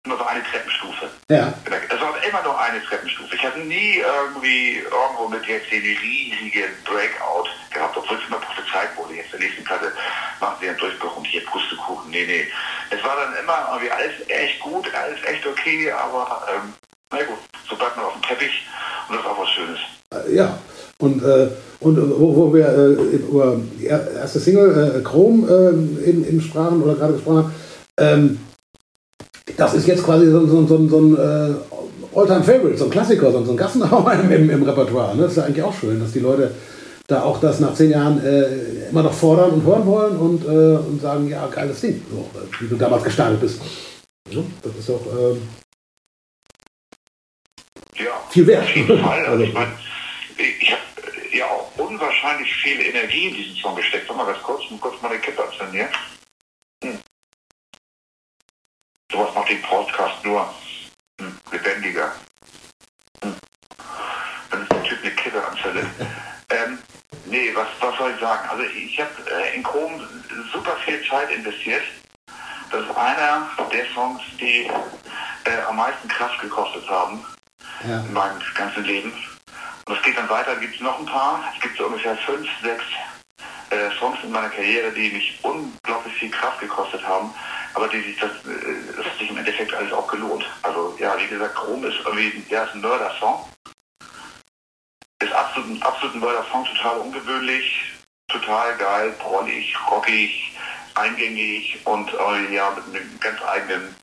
[0.04, 1.08] immer so eine Treppenstufe.
[1.30, 1.52] Ja.
[1.64, 3.34] Es war immer nur eine Treppenstufe.
[3.34, 8.94] Ich hatte nie irgendwie irgendwo mit jetzt den riesigen Breakout gehabt, obwohl es immer prophezeit
[8.96, 9.14] wurde.
[9.14, 9.92] Jetzt in der nächsten Platte
[10.40, 12.10] machen sie einen Durchbruch und hier Pustekuchen.
[12.10, 12.46] Nee, nee.
[12.90, 16.74] Es war dann immer irgendwie alles echt gut, alles echt okay, aber ähm,
[17.10, 17.38] na gut,
[17.68, 18.66] so bleibt man auf dem Teppich
[19.08, 19.78] und das auch was Schönes.
[20.12, 20.58] Äh, ja.
[20.98, 21.48] Und, äh,
[21.80, 26.40] und äh, wo, wo wir äh, über die erste Single äh, Chrome äh, eben, eben
[26.42, 27.54] sprachen oder gerade gesprochen haben,
[27.96, 28.40] ähm,
[29.56, 31.54] das ist jetzt quasi so, so, so, so ein äh,
[32.18, 35.16] All-Time-Favorite, so ein Klassiker, so, ein Gassenhauer im, im, im, Repertoire.
[35.16, 35.22] Ne?
[35.22, 36.54] Das ist ja eigentlich auch schön, dass die Leute
[37.06, 40.78] da auch das nach zehn Jahren äh, immer noch fordern und hören wollen und, äh,
[40.78, 42.28] und sagen, ja, geiles Ding, so,
[42.60, 43.60] wie du damals gestartet bist.
[44.30, 45.42] Ja, das ist auch ähm,
[47.96, 48.62] ja, viel wert.
[48.62, 49.24] Auf jeden Fall.
[49.28, 49.72] Also, ich meine,
[50.38, 50.82] ich habe
[51.36, 54.08] ja auch unwahrscheinlich viel Energie in diesen Song gesteckt.
[54.08, 55.88] Warte mal ganz kurz, kurz mal den Kippe anzünden
[56.82, 56.98] hm.
[59.14, 60.52] Sowas macht den Podcast nur
[61.20, 62.12] hm, lebendiger.
[63.22, 63.36] Hm.
[64.50, 65.86] Wenn ich der Typ eine Kippe anzündet.
[66.50, 66.78] ähm,
[67.26, 68.48] nee, was, was soll ich sagen?
[68.48, 70.02] Also ich habe äh, in Chrom
[70.52, 71.84] super viel Zeit investiert.
[72.72, 74.68] Das ist einer der Songs, die
[75.44, 77.24] äh, am meisten Kraft gekostet haben
[77.86, 78.00] ja.
[78.00, 79.12] in meinem ganzen Leben.
[79.86, 81.52] Und es geht dann weiter, gibt es noch ein paar.
[81.54, 82.82] Es gibt so ungefähr fünf, sechs
[83.70, 87.32] äh, Songs in meiner Karriere, die mich unglaublich viel Kraft gekostet haben
[87.74, 90.44] aber die sich das, äh, das hat sich im Endeffekt alles auch gelohnt.
[90.62, 93.48] Also ja, wie gesagt, Chrom ist irgendwie, ja, ist ein Mörder-Song.
[95.20, 97.92] Ist absolut, ein absolut ein Mörder-Song, total ungewöhnlich,
[98.28, 100.52] total geil, prollig, rockig,
[100.94, 103.94] eingängig und äh, ja, mit einem ganz eigenen,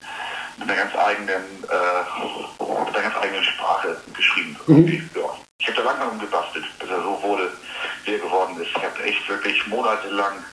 [0.57, 4.57] mit einer ganz eigenen, äh, mit einer ganz eigenen Sprache geschrieben.
[4.67, 5.09] Mhm.
[5.15, 5.37] Ja.
[5.59, 7.51] Ich habe da lange umgebastelt, bis er so wurde,
[8.03, 8.69] wie er geworden ist.
[8.75, 10.43] Ich habe echt wirklich monatelang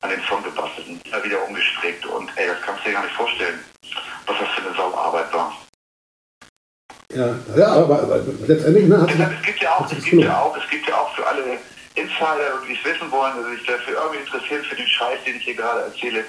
[0.00, 3.04] an den Song gebastelt und immer wieder umgestrickt und ey, das kannst du dir gar
[3.04, 3.58] nicht vorstellen,
[4.26, 5.56] was das für eine Sauarbeit war.
[7.12, 10.56] Ja, ja aber, aber letztendlich, ne, Deshalb, es gibt ja auch, es gibt ja auch,
[10.56, 11.58] es gibt ja auch für alle
[11.94, 15.44] Insider, die es wissen wollen, also sich dafür irgendwie interessieren für den Scheiß, den ich
[15.44, 16.24] hier gerade erzähle,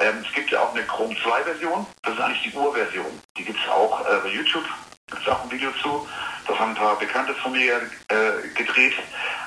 [0.00, 3.20] ähm, es gibt ja auch eine Chrome 2 Version, das ist eigentlich die Urversion.
[3.36, 4.64] Die gibt es auch äh, bei YouTube,
[5.08, 6.06] gibt es auch ein Video zu.
[6.46, 8.94] Das haben ein paar Bekannte von mir äh, gedreht.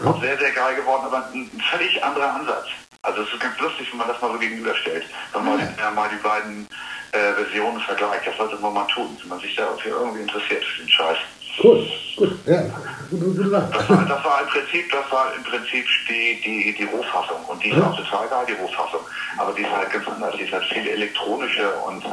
[0.03, 2.67] Auch sehr, sehr geil geworden, aber ein, ein völlig anderer Ansatz.
[3.03, 5.05] Also es ist ganz lustig, wenn man das mal so gegenüberstellt.
[5.33, 5.91] Wenn man ja.
[5.91, 6.67] mal die beiden
[7.11, 8.27] äh, Versionen vergleicht.
[8.27, 11.17] Das sollte man mal tun, wenn man sich dafür irgendwie interessiert für den Scheiß.
[11.61, 11.85] Cool,
[12.15, 12.61] gut, ja.
[12.61, 17.43] Das war, das war im Prinzip, das war im Prinzip die, die, die Rohfassung.
[17.47, 19.01] Und die ist auch total geil, die Rohfassung.
[19.37, 20.33] Aber die ist halt ganz anders.
[20.37, 22.09] Die ist halt viel elektronischer und äh,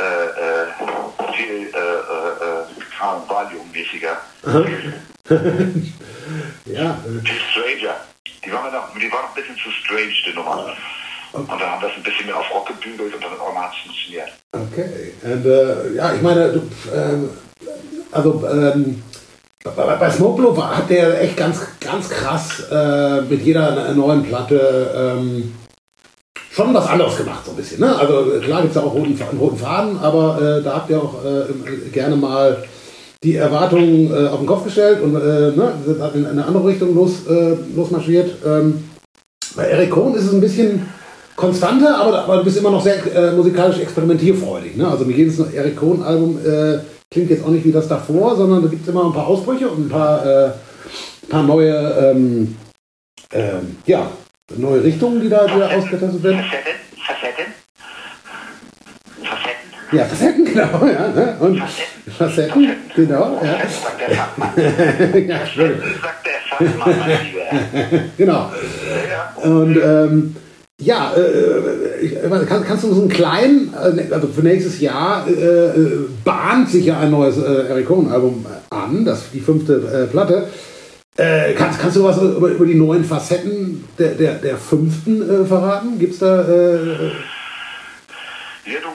[0.00, 0.66] äh, äh,
[1.36, 2.64] viel äh, äh,
[3.28, 4.16] Valium-mäßiger.
[6.66, 6.98] ja.
[7.04, 8.11] Viel stranger.
[8.44, 10.74] Die war, noch, die war noch ein bisschen zu strange, die Nummer.
[11.32, 13.78] Und dann haben wir das ein bisschen mehr auf Rock gebügelt und dann auch es
[13.84, 14.28] funktioniert.
[14.52, 15.14] Okay.
[15.22, 17.30] Und, äh, ja, ich meine, du, ähm,
[18.10, 19.02] also ähm,
[19.64, 25.54] bei, bei Smokeblow hat der echt ganz, ganz krass äh, mit jeder neuen Platte ähm,
[26.50, 27.80] schon was anderes gemacht, so ein bisschen.
[27.80, 27.96] Ne?
[27.96, 30.98] Also klar gibt es ja auch roten, einen roten Faden, aber äh, da habt ihr
[30.98, 32.64] auch äh, gerne mal
[33.22, 35.74] die Erwartungen äh, auf den Kopf gestellt und äh, ne,
[36.14, 38.36] in eine andere Richtung los, äh, losmarschiert.
[38.44, 38.84] Ähm,
[39.54, 40.86] bei Eric Cohn ist es ein bisschen
[41.36, 44.76] konstanter, aber, aber du bist immer noch sehr äh, musikalisch experimentierfreudig.
[44.76, 44.88] Ne?
[44.88, 46.78] Also jedes Eric Cohn-Album äh,
[47.10, 49.68] klingt jetzt auch nicht wie das davor, sondern da gibt es immer ein paar Ausbrüche
[49.68, 50.50] und ein paar, äh,
[51.28, 52.56] paar neue, ähm,
[53.32, 54.10] ähm, ja,
[54.56, 56.40] neue Richtungen, die da, die da ausgetestet werden.
[56.40, 56.72] Facetten,
[57.06, 57.44] Facetten.
[59.22, 59.81] Facetten.
[59.92, 61.08] Ja, Facetten, genau, ja.
[61.08, 61.36] Ne?
[61.40, 62.12] Und Facetten.
[62.16, 63.58] Facetten, genau, ja.
[63.58, 65.28] Facetten, sagt der Fachmann.
[65.28, 65.82] ja, Entschuldigung.
[65.82, 68.04] Facetten, sagt der Fachmann, mein Lieber.
[68.16, 68.52] genau.
[69.10, 69.50] Ja.
[69.50, 70.36] Und ähm,
[70.80, 72.14] ja, äh, ich,
[72.48, 76.86] kann, kannst du so einen kleinen, äh, also für nächstes Jahr äh, äh, bahnt sich
[76.86, 80.48] ja ein neues äh, Eric Cohen-Album an, das die fünfte äh, Platte.
[81.16, 85.44] Äh, kannst, kannst du was über, über die neuen Facetten der, der, der fünften äh,
[85.44, 85.98] verraten?
[85.98, 86.40] Gibt es da.
[86.40, 87.10] Äh,
[88.64, 88.88] Ja, du,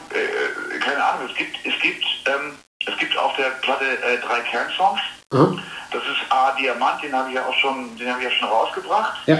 [1.38, 5.00] gibt, es gibt, ähm, es gibt auf der Platte äh, drei Kernsongs.
[5.34, 5.58] aha,
[5.92, 8.50] Das ist A Diamant, den habe ich ja auch schon, den habe ich ja schon
[8.50, 9.28] rausgebracht.
[9.28, 9.38] ja.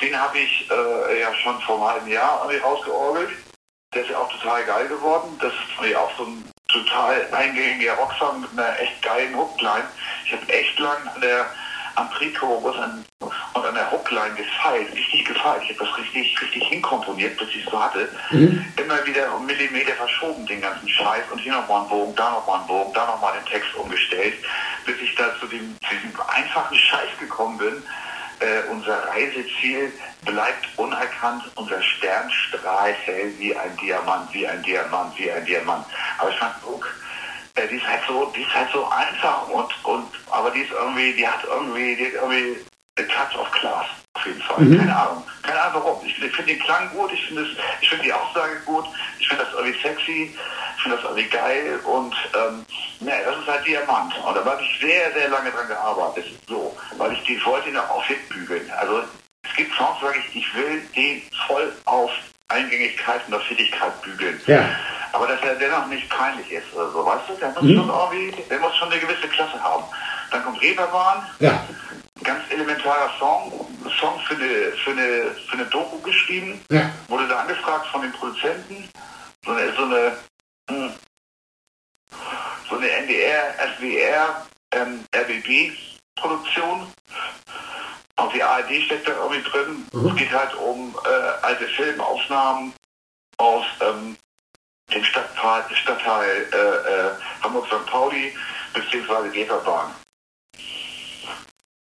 [0.00, 3.30] Den habe ich äh, ja schon vor einem halben Jahr rausgeorgelt.
[3.92, 5.36] Der ist ja auch total geil geworden.
[5.40, 9.88] Das ist ja auch so ein total eingängiger Rocksong mit einer echt geilen Hookline.
[10.24, 11.46] Ich habe echt lang an der
[11.96, 13.04] am Pre-Chorus an,
[13.64, 15.62] an der Hookline gefeilt, richtig gefeilt.
[15.64, 18.08] Ich habe das richtig, richtig hinkomponiert, bis ich es so hatte.
[18.76, 21.24] Immer wieder um Millimeter verschoben, den ganzen Scheiß.
[21.30, 24.34] Und hier nochmal einen Bogen, da nochmal einen Bogen, da nochmal den Text umgestellt,
[24.86, 27.82] bis ich da zu dem, diesem einfachen Scheiß gekommen bin.
[28.40, 29.92] Äh, unser Reiseziel
[30.24, 35.84] bleibt unerkannt, unser Stern strahlt hell wie ein Diamant, wie ein Diamant, wie ein Diamant.
[36.18, 36.88] Aber ich fand Brooke,
[37.56, 40.70] äh, die ist halt so, die ist halt so einfach und, und aber die ist
[40.70, 42.67] irgendwie, die hat irgendwie, die hat irgendwie
[43.06, 44.56] touch of class, auf jeden Fall.
[44.56, 45.22] Keine Ahnung.
[45.42, 46.06] Keine Ahnung warum.
[46.06, 47.46] Ich, ich finde den Klang gut, ich finde
[47.88, 48.84] finde die Aussage gut,
[49.18, 50.36] ich finde das irgendwie sexy,
[50.76, 52.66] ich finde das irgendwie geil und ähm,
[53.00, 54.14] ne, das ist halt Diamant.
[54.24, 56.26] Und da habe ich sehr, sehr lange dran gearbeitet.
[56.48, 58.70] So, weil ich die wollte noch auf Hit bügeln.
[58.78, 59.02] Also
[59.42, 62.10] es gibt Songs, sage ich, ich will die voll auf
[62.48, 64.40] Eingängigkeit und auf Fittigkeit bügeln.
[64.46, 64.68] Ja.
[65.12, 67.34] Aber dass er dennoch nicht peinlich ist oder so, weißt du?
[67.34, 69.84] Der muss schon irgendwie, der muss schon eine gewisse Klasse haben.
[70.30, 71.64] Dann kommt Reeperbahn, Ja.
[72.22, 73.66] ganz elementarer Song,
[74.00, 76.90] Song für eine, für eine, für eine Doku geschrieben, Ja.
[77.08, 78.88] wurde da angefragt von den Produzenten,
[79.44, 80.18] so eine, so eine,
[80.70, 80.92] hm,
[82.68, 85.72] so eine NDR, SWR, ähm, RBB
[86.16, 86.92] Produktion.
[88.16, 89.86] Auch die ARD steckt da irgendwie drin.
[90.10, 92.72] Es geht halt um äh, alte Filmaufnahmen
[93.38, 94.16] aus ähm,
[94.92, 97.10] dem Stadtteil, Stadtteil äh, äh,
[97.42, 97.86] Hamburg-St.
[97.86, 98.36] Pauli
[98.74, 99.94] beziehungsweise Geverbahn.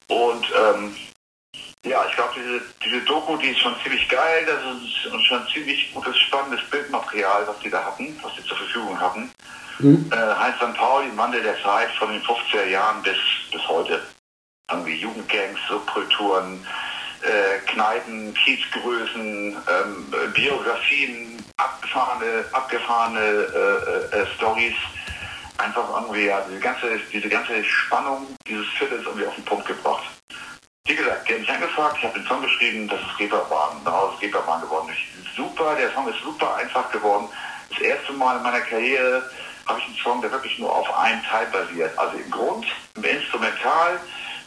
[0.07, 0.95] Und ähm,
[1.85, 4.45] ja, ich glaube, diese, diese Doku, die ist schon ziemlich geil.
[4.45, 8.99] Das ist schon ziemlich gutes, spannendes Bildmaterial, was die da hatten, was die zur Verfügung
[8.99, 9.31] hatten.
[10.11, 10.73] Äh, Heinz St.
[10.75, 13.17] Pauli, Mandel der Zeit von den 50er Jahren bis,
[13.51, 14.01] bis heute.
[14.71, 16.65] Irgendwie Jugendgangs, Subkulturen,
[17.21, 24.75] äh, Kneipen, Kiezgrößen, ähm, äh, Biografien, abgefahrene, abgefahrene äh, äh, äh, Stories.
[25.57, 30.03] Einfach irgendwie, ja, diese ganze, diese ganze Spannung dieses Viertels irgendwie auf den Punkt gebracht.
[30.85, 34.13] Wie gesagt, der hat mich angefragt, ich habe den Song geschrieben, das ist Reeperbahn, daraus
[34.15, 34.89] ist Reeperbahn geworden.
[34.93, 37.27] Ich, super, der Song ist super einfach geworden.
[37.69, 39.29] Das erste Mal in meiner Karriere
[39.65, 41.97] habe ich einen Song, der wirklich nur auf einem Teil basiert.
[41.97, 43.99] Also im Grund, im Instrumental,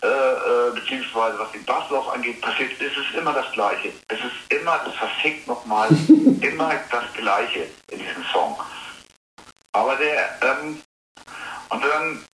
[0.03, 3.93] äh, äh, beziehungsweise was den Basslauf angeht, passiert, ist es immer das Gleiche.
[4.07, 5.89] Es ist immer, das verfickt nochmal,
[6.41, 8.57] immer das Gleiche in diesem Song.
[9.73, 10.81] Aber der, ähm,
[11.71, 12.25] und dann,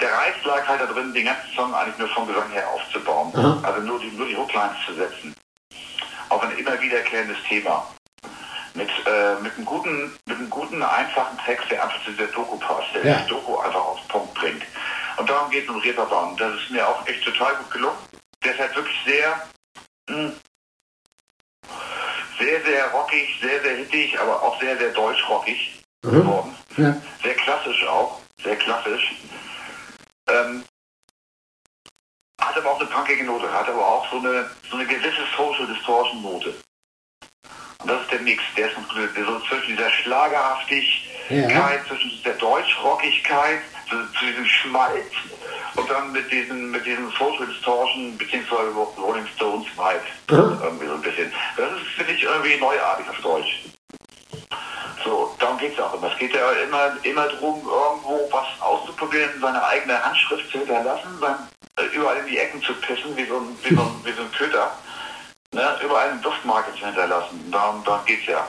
[0.00, 3.32] der Reiz lag halt da drin, den ganzen Song eigentlich nur vom Gesang her aufzubauen.
[3.36, 3.60] Aha.
[3.62, 5.34] Also nur die, nur die Hooklines zu setzen.
[6.28, 7.86] Auf ein immer wiederkehrendes Thema.
[8.74, 12.58] Mit, äh, mit, einem guten, mit einem guten, einfachen Text, der einfach zu dieser Doku
[12.58, 13.18] passt, der Ja.
[13.18, 14.62] die Doku einfach auf den Punkt bringt.
[15.16, 16.36] Und darum geht es um Reeperbahn.
[16.36, 17.98] Das ist mir auch echt total gut gelungen.
[18.42, 19.48] Der ist halt wirklich sehr,
[20.08, 20.32] mh,
[22.38, 26.54] sehr, sehr rockig, sehr, sehr hittig, aber auch sehr, sehr deutsch-rockig geworden.
[26.76, 26.96] Ja.
[27.22, 29.14] Sehr klassisch auch, sehr klassisch.
[30.28, 30.64] Ähm,
[32.40, 35.66] hat aber auch eine punkige Note, hat aber auch so eine, so eine gewisse Social
[35.66, 36.54] Distortion Note.
[37.80, 43.60] Und das ist der Mix, der ist so, der zwischen dieser Schlagerhaftigkeit, zwischen dieser Deutschrockigkeit,
[43.88, 45.12] zu, zu diesem Schmalz
[45.76, 50.02] und dann mit diesem, mit diesem Social Distortion beziehungsweise Rolling Stones Vibe.
[50.28, 50.58] Aha.
[50.64, 51.32] Irgendwie so ein bisschen.
[51.56, 53.64] Das ist, finde ich, irgendwie neuartig auf Deutsch.
[55.04, 56.10] So, darum geht es auch immer.
[56.10, 61.36] Es geht ja immer, immer darum, irgendwo was auszuprobieren, seine eigene Handschrift zu hinterlassen, sein,
[61.76, 64.22] äh, überall in die Ecken zu pissen, wie so ein, wie so ein, wie so
[64.22, 64.72] ein Köter.
[65.52, 65.78] Ne?
[65.84, 67.50] Überall eine Duftmarke zu hinterlassen.
[67.52, 68.46] Darum, darum geht es ja.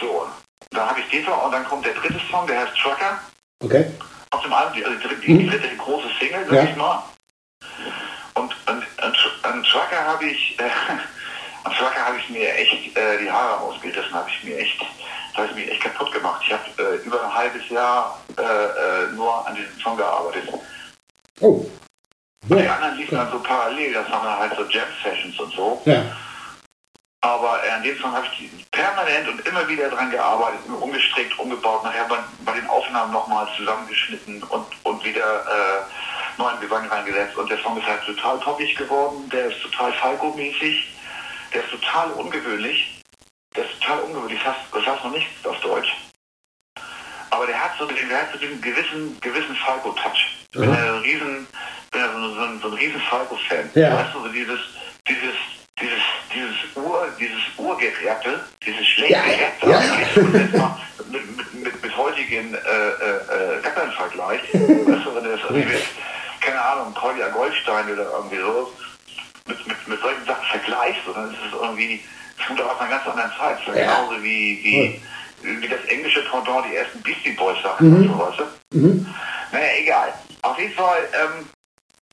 [0.00, 0.26] So,
[0.70, 3.20] dann habe ich Song und dann kommt der dritte Song, der heißt Trucker.
[3.62, 3.90] Okay.
[4.30, 6.62] Auf dem Album, die, also die, dritte- die dritte große Single, sag Ja.
[6.64, 7.02] ich mal.
[8.34, 10.62] Und an, an, an Trucker habe ich, äh,
[11.64, 14.80] an Trucker habe ich mir echt äh, die Haare ausgerissen, habe ich mir echt,
[15.34, 16.42] da habe ich mich echt kaputt gemacht.
[16.46, 20.48] Ich habe äh, über ein halbes Jahr äh, äh, nur an diesem Song gearbeitet.
[21.40, 21.64] Oh.
[22.48, 22.74] Die Ja.
[22.74, 25.80] anderen liefen dann so parallel, das waren dann halt so Jam-Sessions und so.
[25.84, 26.04] Ja.
[27.24, 31.84] Aber äh, an dem Song habe ich permanent und immer wieder dran gearbeitet, umgestrickt, umgebaut,
[31.84, 37.36] nachher bei, bei den Aufnahmen nochmal zusammengeschnitten und, und wieder äh, neuen Gesang reingesetzt.
[37.36, 40.88] Und der Song ist halt total poppig geworden, der ist total Falco-mäßig,
[41.54, 42.91] der ist total ungewöhnlich.
[43.56, 45.92] Der ist total ungewöhnlich, das heißt, das noch nichts auf Deutsch.
[47.30, 50.36] Aber der hat so, den- der hat so diesen gewissen, gewissen Falco-Touch.
[50.52, 51.46] Ich bin ja ein riesen,
[51.90, 53.70] bin ja so, so, ein, so ein riesen Falco-Fan.
[53.74, 53.96] Ja.
[53.96, 54.60] Weißt du, so dieses,
[55.08, 55.34] dieses,
[55.80, 56.02] dieses,
[56.34, 60.58] dieses Ur, dieses Urgerapple, dieses schlechte Ja, Rap, ja.
[60.58, 60.78] mal
[61.10, 64.60] mit, mit, mit, mit heutigen äh, äh, äh, Rappern vergleicht, weißt
[65.06, 65.82] du, wenn das irgendwie mit,
[66.40, 68.72] keine Ahnung, Kolja Goldstein oder irgendwie so,
[69.46, 72.04] mit, mit, mit solchen Sachen vergleichst, und dann ist es irgendwie,
[72.42, 73.58] es kommt aus einer ganz anderen Zeit.
[73.60, 73.74] Ist Ja.
[73.74, 78.38] genauso wie, wie, wie das englische Pendant, die ersten Beastie Boys Sachen und so, weißt
[78.40, 78.78] du?
[78.78, 79.06] Mhm.
[79.52, 80.14] Naja, egal.
[80.42, 81.48] Auf jeden Fall ähm,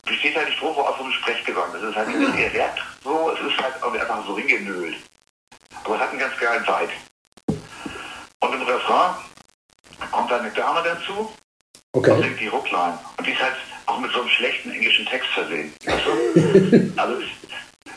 [0.06, 1.72] besteht halt die Strophe aus so einem Sprechgesang.
[1.74, 4.96] Das ist halt nicht eher Rap, so, es ist halt einfach so hingenölt.
[5.84, 6.92] Aber es hat einen ganz geilen Vibe.
[8.42, 9.16] Und im Refrain
[10.12, 11.32] kommt dann eine Dame dazu
[11.94, 12.22] und Okay.
[12.22, 13.00] singt die Hookline.
[13.18, 13.56] Und die ist halt
[13.88, 15.74] auch mit so einem schlechten englischen Text versehen.
[15.86, 16.92] Weißt du?
[16.98, 17.28] also, es,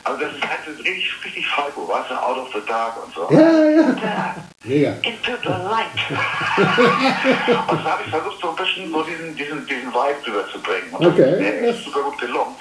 [0.04, 3.14] also das ist halt so richtig, richtig Falco, weißt du, out of the dark und
[3.14, 3.28] so.
[3.30, 4.34] Ja, ja.
[4.64, 4.90] Mega.
[5.02, 5.98] into the light.
[7.68, 10.90] und da habe ich versucht, so ein bisschen so diesen, diesen, diesen Vibe rüberzubringen.
[10.92, 11.32] Und das Okay.
[11.32, 12.54] ist mir echt super gut gelungen.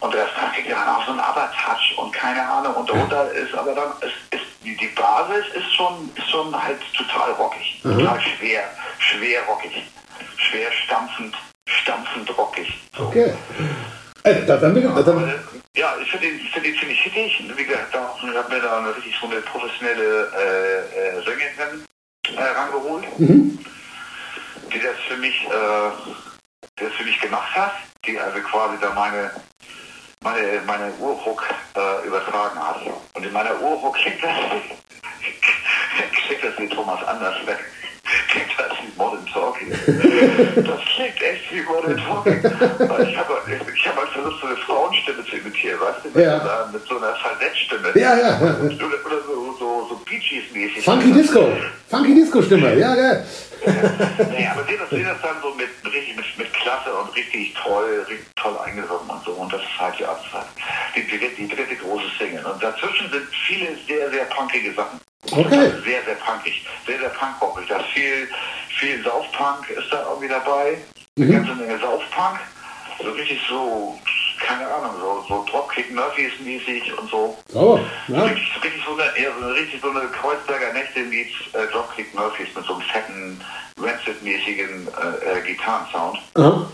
[0.00, 2.74] Und der Song kriegt dann auch so einen Aber-Touch und keine Ahnung.
[2.74, 6.78] Und darunter ist aber dann, ist, ist, die, die Basis ist schon, ist schon halt
[6.96, 7.80] total rockig.
[7.82, 8.64] Total schwer,
[8.98, 9.82] schwer rockig.
[10.36, 11.34] Schwer stampfend,
[11.66, 12.78] stampfend rockig.
[12.96, 13.04] So.
[13.04, 13.32] Okay.
[14.24, 15.34] Äh, da, dann, dann, dann, Aber,
[15.76, 17.44] ja, ich finde ihn, find ihn ziemlich hittig.
[17.56, 21.84] Wie gesagt, da ich habe mir da eine richtig so eine professionelle äh, äh, Sängerin
[22.36, 23.58] äh, rangeholt, mhm.
[24.72, 25.90] die das für mich, äh,
[26.76, 27.74] das für mich gemacht hat,
[28.06, 29.30] die also quasi da meine
[30.24, 31.44] meine, meine Urhook
[31.76, 32.80] äh, übertragen hat.
[33.12, 34.34] Und in meiner Urhook klingt das,
[36.26, 37.58] klingt das wie Thomas Anders weg.
[38.30, 39.70] Klingt das wie Modern Talking.
[40.64, 42.42] Das klingt echt wie Modern Talking.
[42.44, 43.32] Weil Ich habe
[43.74, 46.08] ich hab halt versucht, so eine Frauenstimme zu imitieren, weißt du?
[46.18, 46.40] Mit, Ja.
[46.40, 47.88] so, einer, mit so einer Falsettstimme.
[47.94, 48.38] Ja, ja.
[48.40, 50.84] Oder, oder so, so, so Bee Gees-mäßig.
[50.84, 51.52] Funky Disco.
[51.90, 52.74] Funky Disco Stimme.
[52.78, 53.24] Ja, geil.
[54.30, 57.54] Nee, aber sie das, sie das dann so mit, richtig, mit, mit Klasse und richtig
[57.54, 59.32] toll, richtig toll eingesungen und so.
[59.32, 60.46] Und das ist halt die Abzeit.
[60.94, 62.44] Die, die, die dritte große Single.
[62.44, 65.00] Und dazwischen sind viele sehr, sehr punkige Sachen.
[65.30, 65.56] Okay.
[65.56, 66.66] Also sehr, sehr punkig.
[66.86, 67.66] Sehr, sehr punkrockig.
[67.68, 68.28] Da ist viel,
[68.78, 70.78] viel Saufpunk ist da irgendwie dabei.
[71.16, 72.38] Eine ganze Menge Saufpunk.
[73.02, 73.98] So richtig so,
[74.44, 77.36] keine Ahnung, so, so Dropkick Murphys mäßig und so.
[77.48, 77.80] Sauber.
[78.08, 78.22] Ja.
[78.24, 82.14] Richtig, richtig so eine, eher so eine, richtig so eine Kreuzberger Nächte meets äh, Dropkick
[82.14, 83.40] Murphys mit so einem fetten,
[83.80, 86.18] Rancid-mäßigen äh, äh, Gitarrensound.
[86.34, 86.70] Aha.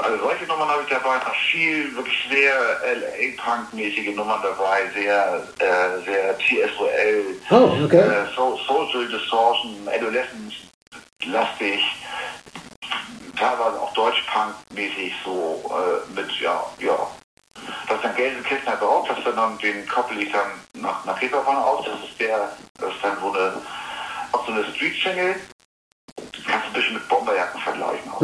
[0.00, 6.00] Also solche Nummern habe ich dabei, noch viel wirklich sehr LA-Punk-mäßige Nummern dabei, sehr, äh,
[6.04, 7.98] sehr TSOL, Oh, okay.
[7.98, 11.80] äh, so, Social Distortion, Adolescence-lastig,
[13.38, 16.96] teilweise auch Deutschpunk-mäßig so äh, mit, ja, ja.
[17.86, 21.56] Das ist dann Gelsenkirchener Barock, das dann, dann den koppel ich dann nach, nach Reeperbahn
[21.56, 21.84] aus.
[21.86, 23.54] Das ist der, das ist dann so eine,
[24.32, 25.36] auch so eine Street-Single.
[26.16, 28.10] Kannst du ein bisschen mit Bomberjacken vergleichen.
[28.12, 28.20] Auch.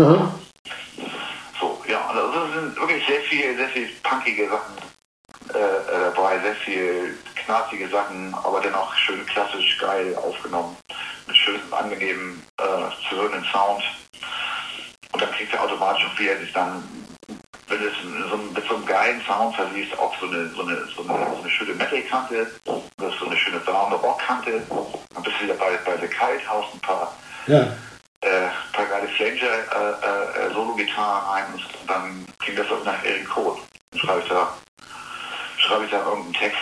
[1.60, 4.74] So, ja, also es sind wirklich sehr viel, sehr viel punkige Sachen
[5.54, 10.76] äh, äh, dabei, sehr viel knarzige Sachen, aber dennoch schön klassisch geil aufgenommen.
[11.26, 13.82] Mit schönem, angenehmen, äh, zu hörenden Sound.
[15.24, 16.84] Dann kriegt er automatisch auch wieder dann,
[17.68, 20.86] wenn es in so, mit so einem geilen Sound versiehst, auch so eine, so eine,
[20.94, 24.62] so eine, so eine schöne Metal-Kante, so eine schöne warme Rock-Kante.
[25.14, 27.16] Dann bist du wieder bei, bei The Kite, haust ein paar
[27.46, 27.72] Ja.
[28.20, 33.26] äh, paar geile Flanger äh, äh, Solo-Gitarren rein und dann klingt das auch nach Eric
[33.30, 33.62] Code.
[33.92, 34.58] Dann schreibe ich da,
[35.56, 36.60] schreibe ich da irgendeinen Text,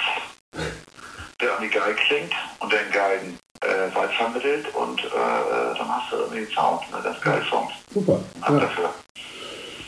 [1.42, 6.12] der irgendwie geil klingt und der einen geilen äh, Vibe vermittelt und äh, dann hast
[6.12, 6.98] du irgendwie den Sound, ne?
[7.04, 7.72] das ist geile Songs.
[7.92, 8.18] Super.
[8.40, 8.60] Ab Ja.
[8.60, 8.90] dafür.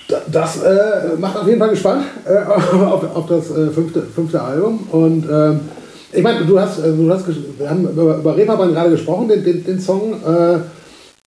[0.09, 4.41] Da- Das äh, macht auf jeden Fall gespannt äh, auf, auf das äh, fünfte, fünfte
[4.43, 4.87] Album.
[4.93, 5.69] Und ähm,
[6.13, 9.43] ich meine, du hast, äh, du hast wir haben über, über Reeperbahn gerade gesprochen, den,
[9.45, 10.13] den, den Song.
[10.25, 10.59] Äh,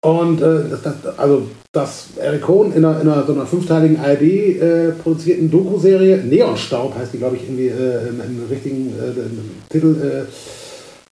[0.05, 3.99] und äh, das, das, also, dass Eric Cohn in einer, in einer so einer fünfteiligen
[3.99, 9.71] ARD äh, produzierten Doku-Serie, Neonstaub heißt die, glaube ich, irgendwie äh, im, im richtigen äh,
[9.71, 10.31] Titel, äh,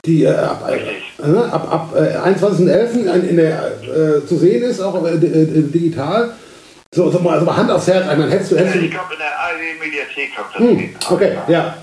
[0.05, 3.35] die äh, ab, äh, ab, ab äh, 21.11.
[3.35, 6.31] der, äh, zu sehen ist, auch di- digital.
[6.93, 8.89] So, so mal, also mal Hand aufs Herz, ich meine, hättest du, hättest Ich du,
[8.89, 10.89] glaube, in der ARD-Mediathek kommt das Hm, hin.
[11.09, 11.75] okay, ja.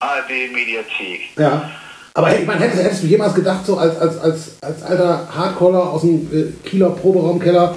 [0.00, 1.20] ARD-Mediathek.
[1.38, 1.70] ja.
[2.16, 5.90] Aber hey, ich meine, hättest, du jemals gedacht, so als, als, als, als alter Hardcaller
[5.92, 6.28] aus dem
[6.64, 7.74] Kieler Proberaumkeller,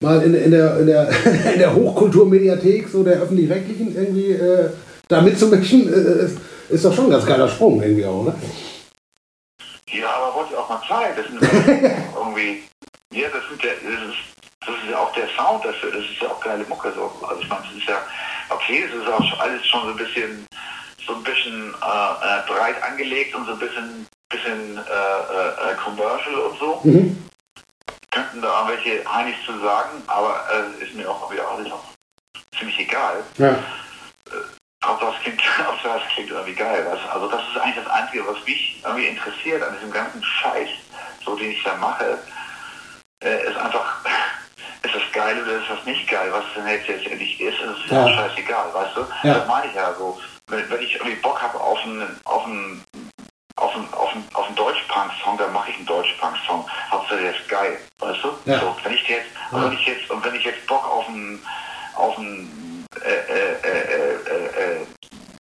[0.00, 1.08] mal in, in der, in der,
[1.52, 4.70] in der Hochkulturmediathek, so der öffentlich-rechtlichen, irgendwie äh,
[5.08, 6.38] da mitzumischen, äh, ist,
[6.68, 8.34] ist doch schon ein ganz geiler Sprung irgendwie auch, oder?
[9.90, 11.16] Ja, aber wollte auch mal Zeit.
[11.16, 12.62] Das sind irgendwie,
[13.12, 14.18] ja, das, sind der, das, ist,
[14.60, 17.10] das ist ja auch der Sound dafür, das ist ja auch geile Mucke so.
[17.26, 18.02] Also ich meine, es ist ja,
[18.50, 20.46] okay, es ist auch alles schon so ein bisschen,
[21.06, 26.34] so ein bisschen äh, äh, breit angelegt und so ein bisschen, bisschen äh, äh, commercial
[26.34, 26.80] und so.
[26.84, 27.27] Mhm.
[28.18, 31.60] Könnten da irgendwelche Heinis zu sagen, aber äh, ist mir auch wieder auch
[32.58, 33.22] ziemlich egal.
[33.36, 33.54] Ja.
[34.84, 36.84] Hauptsache es klingt, Hauptsache es klingt irgendwie geil.
[36.84, 37.08] Weißt?
[37.12, 40.68] Also das ist eigentlich das Einzige, was mich irgendwie interessiert an diesem ganzen Scheiß,
[41.24, 42.18] so den ich da mache,
[43.22, 44.04] äh, ist einfach,
[44.82, 46.32] ist das geil oder ist das nicht geil?
[46.32, 49.00] Was es denn jetzt letztendlich ist, ist ja scheißegal, weißt du?
[49.22, 49.34] Ja.
[49.34, 50.18] Das meine ich ja so.
[50.48, 52.84] Wenn, wenn ich irgendwie Bock habe auf einen, auf einen,
[53.58, 56.68] auf einen, auf einen, auf einen Deutsch-Punk-Song, dann mache ich einen Deutsch-Punk-Song.
[56.90, 58.28] Hauptsache der ist geil, weißt du?
[58.50, 58.60] Ja.
[58.60, 59.64] So, wenn ich jetzt, Ja.
[59.64, 61.44] wenn ich jetzt, und wenn ich jetzt Bock auf einen,
[61.96, 64.86] auf einen äh, äh, äh, äh, äh,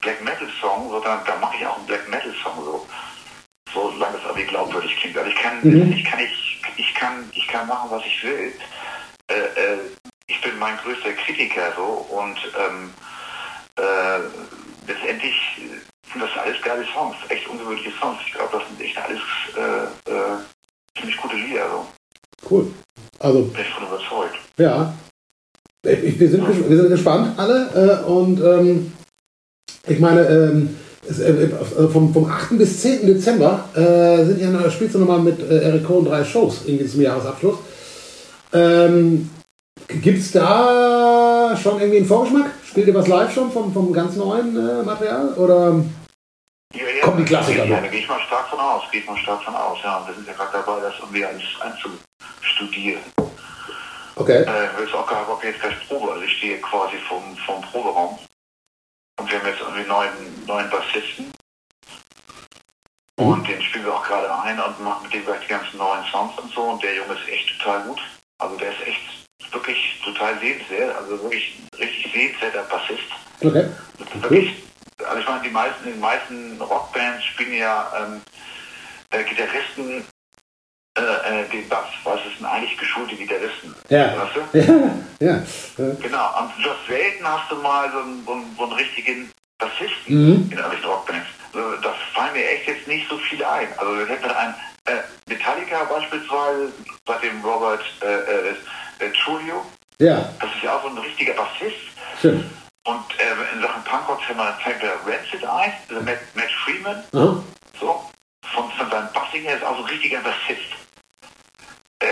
[0.02, 2.88] Black Metal Song, so, dann, dann mache ich auch einen Black Metal Song so.
[3.74, 5.18] Solange es irgendwie glaubwürdig klingt.
[5.18, 5.92] Also ich kann, Mhm.
[5.92, 8.54] ich kann, ich, ich kann, ich kann machen, was ich will.
[9.28, 9.78] Äh,
[10.28, 12.94] ich bin mein größter Kritiker so und ähm,
[13.78, 14.20] äh,
[14.88, 15.36] letztendlich
[16.12, 18.18] sind das alles geile Songs, echt ungewöhnliche Songs.
[18.26, 19.20] Ich glaube, das sind echt alles
[19.56, 20.38] äh, äh,
[21.00, 21.70] ziemlich gute Lieder.
[21.70, 21.86] So.
[22.50, 22.68] Cool.
[23.20, 24.36] Also, Bin ich von überzeugt.
[24.58, 24.94] Ja.
[25.86, 28.92] Ich, wir, sind, ges- wir sind gespannt alle äh, und ähm,
[29.88, 30.76] ich meine, ähm,
[31.08, 32.58] es, äh, äh, vom, vom 8.
[32.58, 33.06] bis 10.
[33.08, 36.88] Dezember äh, sind ja noch, spielst du nochmal mit äh, Eric Cohen drei Shows irgendwie
[36.88, 37.58] zum Jahresabschluss.
[38.54, 39.30] Ähm,
[39.88, 42.52] Gibt es da schon irgendwie einen Vorgeschmack?
[42.66, 45.30] Spielt ihr was live schon vom, vom ganz neuen äh, Material?
[45.36, 45.80] Oder?
[46.74, 47.82] Ja, ja, Kommen die Klassiker Ja, noch?
[47.82, 49.80] da gehe ich mal stark von aus, gehe ich mal stark von aus.
[49.84, 53.02] Ja, wir sind ja gerade dabei, das irgendwie alles einzustudieren.
[54.16, 54.44] Okay.
[54.44, 58.18] Äh, ich auch gerade, ob jetzt gleich Probe, also ich stehe quasi vom, vom Proberaum
[59.20, 61.32] und wir haben jetzt irgendwie neuen, neuen Bassisten
[63.20, 66.04] und den spielen wir auch gerade ein und machen mit dem gleich die ganzen neuen
[66.12, 68.00] Songs und so und der Junge ist echt total gut.
[68.40, 73.08] Also der ist echt wirklich total sehenswert, also wirklich richtig sehenswerter Bassist.
[73.42, 73.70] Okay.
[74.22, 74.64] Wirklich,
[75.06, 78.22] also ich meine, die meisten, die meisten Rockbands spielen ja ähm,
[79.12, 80.06] äh, Gitarristen
[80.98, 83.76] äh, äh, den Bass, weil es sind eigentlich geschulte Gitarristen.
[83.90, 84.14] Ja.
[84.18, 84.58] Weißt du?
[84.58, 84.96] Ja.
[85.20, 85.36] ja.
[85.38, 89.32] Äh, Genau, und just selten hast du mal so einen, so einen, so einen richtigen
[89.60, 90.34] Bassisten Mhm.
[90.52, 91.28] in irgendwelchen Rockbands.
[91.54, 93.68] Also, das fallen mir echt jetzt nicht so viele ein.
[93.78, 96.72] Also wir hätten einen äh, Metallica beispielsweise,
[97.06, 98.50] bei dem Robert äh, äh,
[99.00, 99.66] äh, Trujillo,
[100.00, 101.76] ja, das ist ja auch so ein richtiger Bassist.
[102.20, 102.46] stimmt.
[102.88, 107.44] Und äh, in Sachen Punkrock fällt mir Rancid ein, also Matt, Matt Freeman, Aha.
[107.78, 108.10] so,
[108.54, 110.72] von, von seinem Bassing her ist auch so ein richtiger Bassist.
[112.00, 112.08] Äh,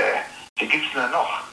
[0.60, 1.44] die gibt's denn da noch?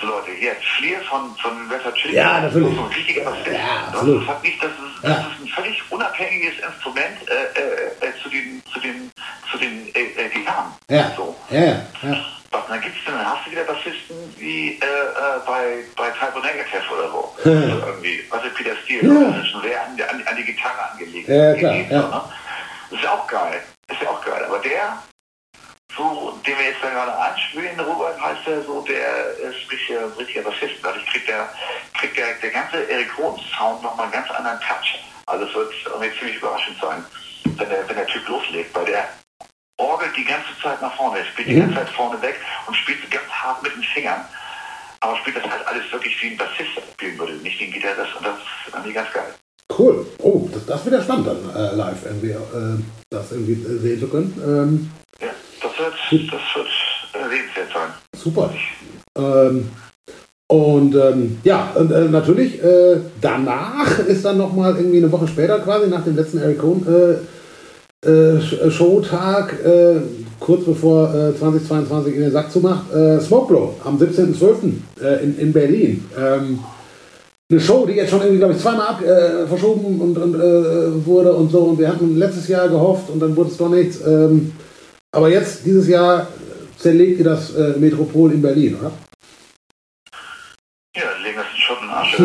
[0.00, 2.74] So Leute, hier, Fleer von, von Red Chili Ja, natürlich.
[2.74, 3.46] So ein richtiger Bassist.
[3.46, 4.22] Ja, das, absolut.
[4.22, 8.28] das, hat nicht, das, ist, das ist ein völlig unabhängiges Instrument äh, äh, äh, zu
[8.30, 9.12] den, zu den,
[9.48, 10.72] zu den äh, äh, Gitarren.
[10.90, 11.12] Ja.
[11.16, 12.26] So, Ja, ja, ja.
[12.52, 16.82] Dann gibt's dann, dann hast du wieder Bassisten wie äh, äh, bei, bei Typo Negative
[16.92, 17.34] oder so.
[17.44, 19.30] also irgendwie, also Peter Steele, Ja.
[19.30, 21.28] das ist schon sehr an, an, an die Gitarre angelegt.
[21.28, 21.82] Ja, klar, ja.
[22.08, 22.22] ne?
[22.90, 23.62] Das ist ja auch geil.
[23.88, 24.44] Das ist ja auch geil.
[24.44, 25.02] Aber der,
[25.96, 30.42] so, den wir jetzt da gerade anspielen, Robert heißt der so, der ist richtiger, richtiger
[30.42, 30.74] Bassist.
[30.82, 31.48] Dadurch kriegt der,
[31.98, 34.98] kriegt der, der ganze Eric Rohn Sound nochmal einen ganz anderen Touch.
[35.26, 37.04] Also es wird irgendwie ziemlich überraschend sein,
[37.56, 39.08] wenn der, wenn der Typ loslegt, weil der
[39.82, 42.98] orgelt die ganze Zeit nach vorne, er spielt die ganze Zeit vorne weg und spielt
[43.02, 44.24] so ganz hart mit den Fingern.
[45.00, 48.14] Aber spielt das halt alles wirklich wie ein Bassist spielen würde, nicht wie ein Gitarrist.
[48.16, 49.34] Und das ist irgendwie ganz geil.
[49.76, 50.06] Cool.
[50.22, 52.78] Oh, das, das wird ja spannend dann äh, live irgendwie, äh,
[53.10, 54.32] das irgendwie äh, sehen zu können.
[54.46, 56.68] Ähm, Ja, das wird, das wird
[57.14, 57.90] äh, sehenswert sein.
[58.16, 58.50] super.
[59.18, 59.70] Ähm,
[60.46, 65.58] und ähm, ja, und, äh, natürlich, äh, danach ist dann nochmal irgendwie eine Woche später
[65.60, 66.86] quasi, nach dem letzten Eric Cohn
[68.04, 70.00] äh, Sh- Showtag, äh,
[70.40, 74.72] kurz bevor äh, 2022 in den Sack zumacht, äh, Smokeblow am 17.12.
[75.02, 76.04] Äh, in, in Berlin.
[76.18, 76.58] Ähm,
[77.50, 81.06] eine Show, die jetzt schon irgendwie, glaube ich, zweimal ab, äh, verschoben und, und äh,
[81.06, 81.60] wurde und so.
[81.64, 84.00] Und wir hatten letztes Jahr gehofft und dann wurde es doch nichts.
[84.06, 84.52] Ähm,
[85.14, 86.28] aber jetzt, dieses Jahr,
[86.78, 88.90] zerlegt ihr das Metropol in Berlin, oder?
[90.96, 92.16] Ja, legen es in Schutt und Asche.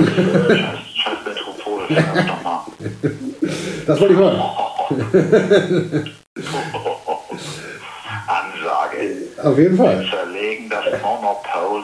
[0.48, 0.58] Das,
[0.96, 2.60] scheiß, verdammt nochmal.
[3.86, 4.42] Das wollte ich hören.
[8.28, 9.28] Ansage.
[9.44, 10.08] Auf jeden Wir Fall.
[10.10, 11.84] zerlegen das Monopol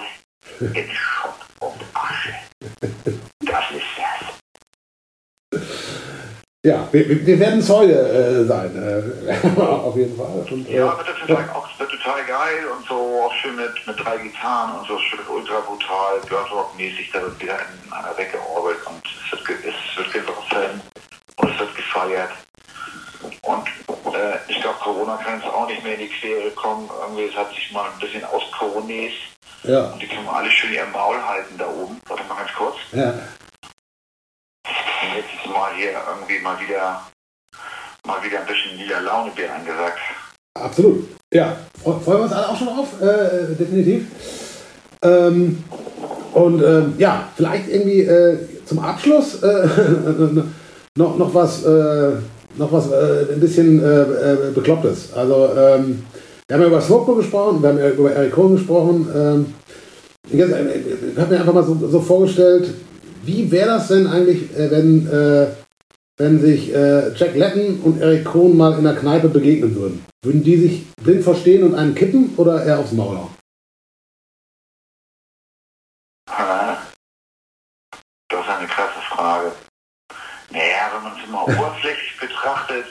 [0.60, 2.34] in Schutt und Asche.
[3.42, 5.62] Das ist das.
[6.66, 8.72] Ja, wir, wir wir werden Zeuge äh, sein.
[8.74, 9.04] Äh,
[9.60, 10.46] auf jeden Fall.
[10.50, 13.72] Und, äh, Ja, wird das total, auch, wird total geil und so auch schön mit,
[13.86, 18.78] mit drei Gitarren und so schön ultra brutal, Birdrock-mäßig, da wird wieder in einer weggeorbelt
[18.88, 20.82] und es wird, es wird gesoffen
[21.36, 22.32] und es wird gefeiert.
[24.24, 26.90] Äh, ich glaube, Corona kann jetzt auch nicht mehr in die Quere kommen.
[27.02, 29.14] Irgendwie, es hat sich mal ein bisschen aus Coronis
[29.64, 32.00] ja, und die können wir alle schön ihr Maul halten da oben.
[32.08, 32.76] Warte mal ganz kurz.
[32.92, 33.10] ja.
[34.66, 37.04] Und jetzt ist mal hier irgendwie mal wieder
[38.08, 40.00] mal wieder ein bisschen lila Launebier angesagt.
[40.58, 41.08] Absolut.
[41.34, 44.08] Ja, fre- freuen wir uns alle auch schon drauf, äh, definitiv.
[45.04, 45.64] Ähm,
[46.34, 49.68] und ähm, ja, vielleicht irgendwie äh, zum Abschluss äh,
[50.98, 52.14] noch, noch was, äh,
[52.58, 55.14] noch was äh, ein bisschen äh, äh, Beklopptes.
[55.14, 56.04] Also, ähm,
[56.48, 59.08] wir haben ja über Smokebro gesprochen, wir haben ja über Eric Cohen gesprochen.
[59.16, 59.54] Ähm,
[60.30, 60.80] jetzt, äh,
[61.14, 62.74] ich habe mir einfach mal so, so vorgestellt,
[63.24, 65.48] wie wäre das denn eigentlich, äh, wenn, äh,
[66.18, 70.06] wenn sich äh, Jack Latton und Eric Cohn mal in der Kneipe begegnen würden?
[70.24, 73.36] Würden die sich blind verstehen und einen kippen oder eher aufs Maul hauen?
[76.30, 76.78] Ah,
[78.30, 79.52] Das ist eine krasse Frage.
[80.94, 82.86] Wenn man es immer oberflächlich betrachtet,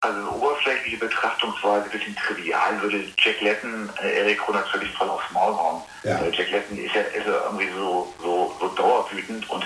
[0.00, 5.08] also eine oberflächliche Betrachtungsweise, ein bisschen trivial, würde Jack Latton äh, Eric Krohn natürlich voll
[5.08, 5.82] aufs Maul hauen.
[6.02, 6.20] Ja.
[6.20, 9.64] Weil Jack Latton ist ja, ist ja irgendwie so, so, so dauerwütend und,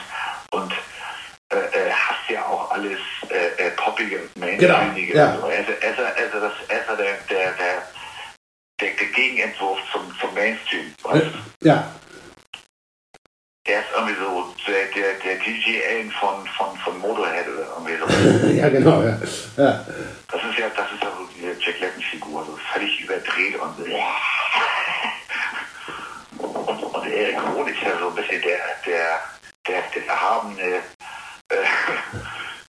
[0.52, 0.72] und
[1.52, 5.12] äh, äh, hasst ja auch alles äh, äh, Poppige und Mainstreamige.
[5.12, 5.32] Genau, ja.
[5.32, 7.82] Also er, ist, er, ist, er, er ja der, der, der,
[8.80, 10.94] der, Gegenentwurf zum, zum Mainstream.
[11.02, 11.66] Weißt du?
[11.68, 11.90] Ja,
[13.70, 17.96] Der ist irgendwie so der, der, der DJ Allen von, von, von Motorhead oder irgendwie
[17.98, 18.06] so.
[18.60, 19.00] ja genau.
[19.00, 19.16] Ja.
[19.56, 19.86] Ja.
[20.26, 23.78] Das ist ja, das ist ja so diese Jack Latton-Figur, so völlig überdreht und
[26.38, 29.20] und, und Erik Rohn ist ja so ein bisschen der, der,
[29.68, 30.82] der, der erhabene,
[31.52, 31.64] äh,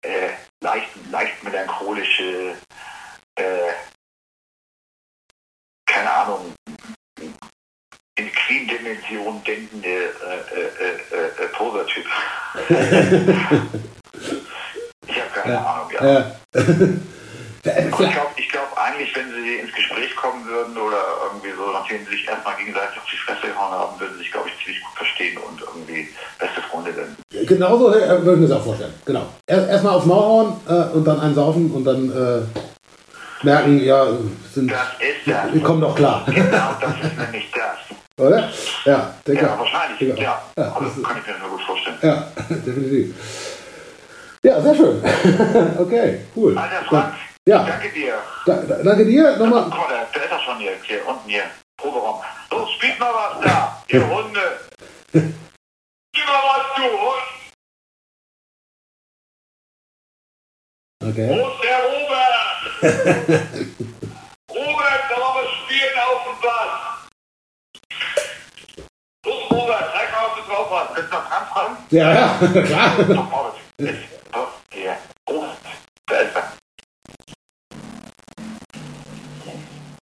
[0.00, 0.30] äh,
[0.62, 2.56] leicht, leicht melancholische,
[3.34, 3.72] äh,
[5.84, 6.54] keine Ahnung,
[8.18, 8.32] in
[8.86, 9.98] Queen-Dimension denkende äh,
[10.54, 12.06] äh, äh, äh, Poser-Typ.
[15.08, 16.04] ich habe keine Ahnung, ja.
[16.04, 16.24] Ja.
[17.66, 22.12] Ich glaube glaub eigentlich, wenn sie ins Gespräch kommen würden oder irgendwie so, nachdem sie
[22.12, 24.94] sich erstmal gegenseitig auf die Fresse gehauen haben, würden sie sich, glaube ich, ziemlich gut
[24.94, 26.08] verstehen und irgendwie
[26.38, 27.16] beste Freunde werden.
[27.44, 28.94] Genauso äh, würde ich mir das auch vorstellen.
[29.04, 29.26] Genau.
[29.48, 34.06] Erst erstmal aufs Maul hauen äh, und dann einen saufen und dann äh, merken, ja,
[34.54, 35.52] sind, Das ist das.
[35.52, 36.24] wir kommen doch klar.
[36.26, 37.85] Genau, das ist nämlich das.
[38.18, 38.50] Oder?
[38.86, 39.58] Ja, denke Ja, auch.
[39.58, 40.22] wahrscheinlich, Denke auch.
[40.22, 40.42] ja.
[40.56, 41.98] Ja, Also, das kann ich mir nur gut vorstellen.
[42.00, 43.14] Ja, definitiv.
[44.42, 45.02] Ja, sehr schön.
[45.78, 46.56] okay, cool.
[46.56, 47.14] Alter Frank,
[47.46, 48.14] Ja, danke dir.
[48.46, 49.34] da, da, danke dir.
[49.36, 49.68] Guck Nochmal.
[49.68, 51.44] mal, der, der ist doch schon hier, hier unten hier.
[51.76, 52.22] Proberaum.
[52.50, 54.60] Los, spielt mal was da, ihr Hunde.
[55.12, 57.26] Spiel mal was, du Hund.
[61.04, 61.28] Okay.
[61.28, 61.78] Wo ist der?
[61.92, 62.36] Robert,
[70.46, 71.76] drauf hast, willst du noch anfangen?
[71.90, 72.92] Ja, ja, klar.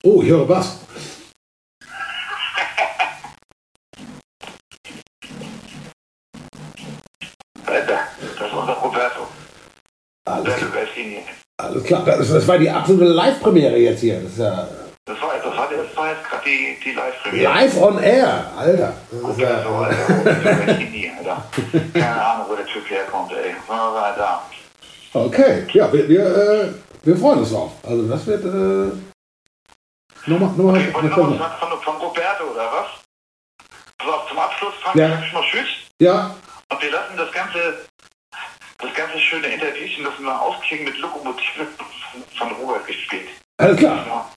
[0.04, 0.78] Oh, ich höre was.
[11.60, 14.20] Alles klar, das, das war die absolute Live-Premiere jetzt hier.
[14.20, 14.68] Das ist ja
[16.28, 17.52] gerade die, die Live-Premiere.
[17.52, 18.94] live on air, Alter.
[19.10, 20.74] Das ist Ja, so, Alter.
[20.74, 21.44] Chemie, Alter.
[21.92, 23.54] Keine Ahnung, wo der Typ herkommt, ey.
[23.68, 24.42] Da.
[25.14, 26.68] okay, ja, wir, wir, äh,
[27.02, 27.72] wir freuen uns drauf.
[27.86, 28.92] Also das wird äh,
[30.30, 31.38] nochmal noch mal Ich wollte noch was Klasse.
[31.38, 32.86] sagen von, von Roberto, oder was?
[33.98, 35.20] Pass auf, zum Abschluss, Frank, Ja.
[35.24, 35.68] ich mal Tschüss.
[36.00, 36.34] Ja,
[36.70, 37.86] Und wir lassen das ganze,
[38.78, 41.66] das ganze schöne Interviewchen, das wir aufklingen mit Lokomotive
[42.38, 43.28] von, Robert gespielt.
[43.58, 44.04] alles klar.
[44.06, 44.30] Ja.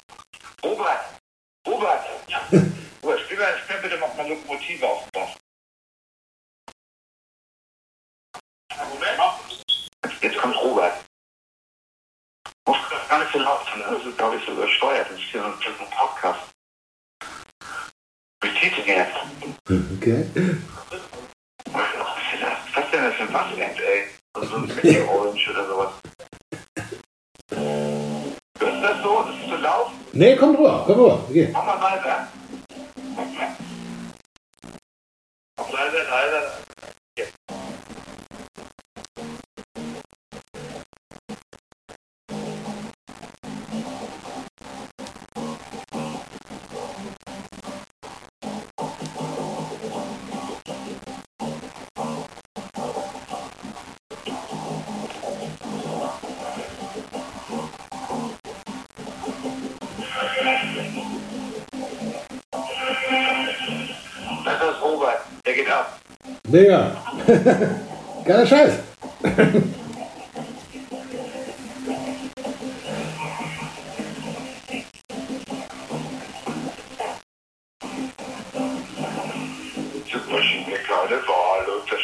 [1.67, 2.05] Robert,
[2.51, 2.65] Robert,
[3.03, 5.37] Robert, spiel, mal, spiel bitte mal eine Lokomotive auf den Bass.
[10.21, 11.05] Jetzt kommt Robert.
[12.67, 15.09] Muss das gar nicht so laut sein, das ist, glaube ich, so übersteuert.
[15.09, 16.39] Das ist hier so ein, so ein Podcast.
[18.41, 19.15] Zieht denn jetzt?
[19.97, 20.25] Okay.
[21.71, 24.07] Was ist denn das für ein Bassend, ey?
[24.35, 25.93] So ein Meteor Orange oder sowas.
[27.51, 29.21] Ist das so?
[29.21, 30.00] Ist das zu laut?
[30.13, 31.19] Nee, komm rüber, komm rüber.
[31.29, 31.49] Okay.
[31.53, 32.27] Mach mal leiser.
[35.57, 36.70] Leiser, leiser.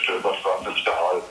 [0.01, 0.33] Stöber
[0.63, 1.21] 20 Stahl.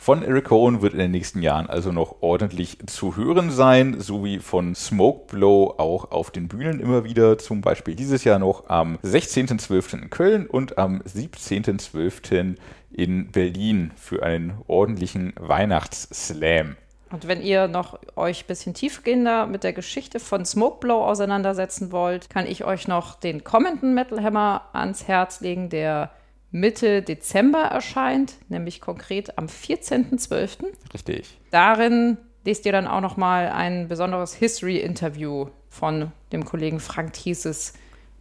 [0.00, 4.40] Von Eric Cohen wird in den nächsten Jahren also noch ordentlich zu hören sein, sowie
[4.40, 10.02] von Smokeblow auch auf den Bühnen immer wieder, zum Beispiel dieses Jahr noch am 16.12.
[10.02, 12.56] in Köln und am 17.12.
[12.90, 16.74] in Berlin für einen ordentlichen Weihnachtsslam.
[17.12, 22.30] Und wenn ihr noch euch ein bisschen tiefgehender mit der Geschichte von Smokeblow auseinandersetzen wollt,
[22.30, 26.10] kann ich euch noch den kommenden Metal Hammer ans Herz legen, der
[26.54, 30.66] Mitte Dezember erscheint, nämlich konkret am 14.12.
[30.94, 31.36] Richtig.
[31.50, 37.72] Darin lest ihr dann auch noch mal ein besonderes History-Interview von dem Kollegen Frank Thieses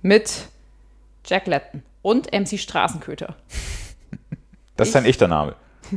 [0.01, 0.47] mit
[1.23, 3.35] Jack Letton und MC Straßenköter.
[4.75, 5.55] Das ist ein echter Name.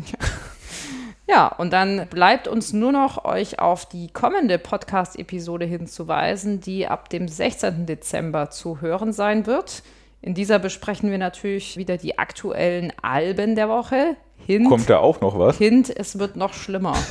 [1.28, 7.08] Ja, und dann bleibt uns nur noch, euch auf die kommende Podcast-Episode hinzuweisen, die ab
[7.08, 7.84] dem 16.
[7.84, 9.82] Dezember zu hören sein wird.
[10.26, 14.16] In dieser besprechen wir natürlich wieder die aktuellen Alben der Woche.
[14.44, 15.56] Hint, Kommt da auch noch was?
[15.56, 16.94] Hint, es wird noch schlimmer.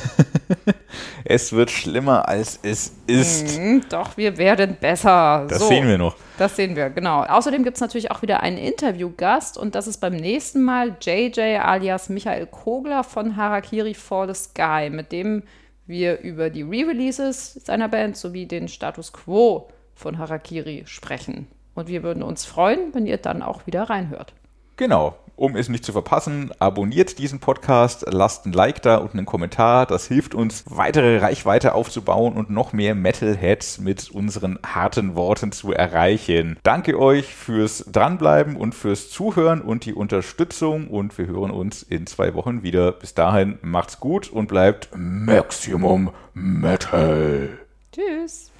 [1.24, 3.56] Es wird schlimmer, als es ist.
[3.58, 5.44] Hm, Doch, wir werden besser.
[5.48, 6.14] Das so, sehen wir noch.
[6.38, 7.24] Das sehen wir, genau.
[7.24, 11.58] Außerdem gibt es natürlich auch wieder einen Interviewgast und das ist beim nächsten Mal JJ
[11.58, 15.42] alias Michael Kogler von Harakiri for the Sky, mit dem
[15.86, 21.48] wir über die Re-Releases seiner Band sowie den Status Quo von Harakiri sprechen.
[21.76, 24.32] Und wir würden uns freuen, wenn ihr dann auch wieder reinhört.
[24.76, 25.16] Genau.
[25.36, 29.84] Um es nicht zu verpassen, abonniert diesen Podcast, lasst ein Like da und einen Kommentar.
[29.84, 35.72] Das hilft uns, weitere Reichweite aufzubauen und noch mehr Metalheads mit unseren harten Worten zu
[35.72, 36.58] erreichen.
[36.62, 42.06] Danke euch fürs Dranbleiben und fürs Zuhören und die Unterstützung und wir hören uns in
[42.06, 42.92] zwei Wochen wieder.
[42.92, 47.58] Bis dahin macht's gut und bleibt Maximum Metal.
[47.92, 48.50] Tschüss.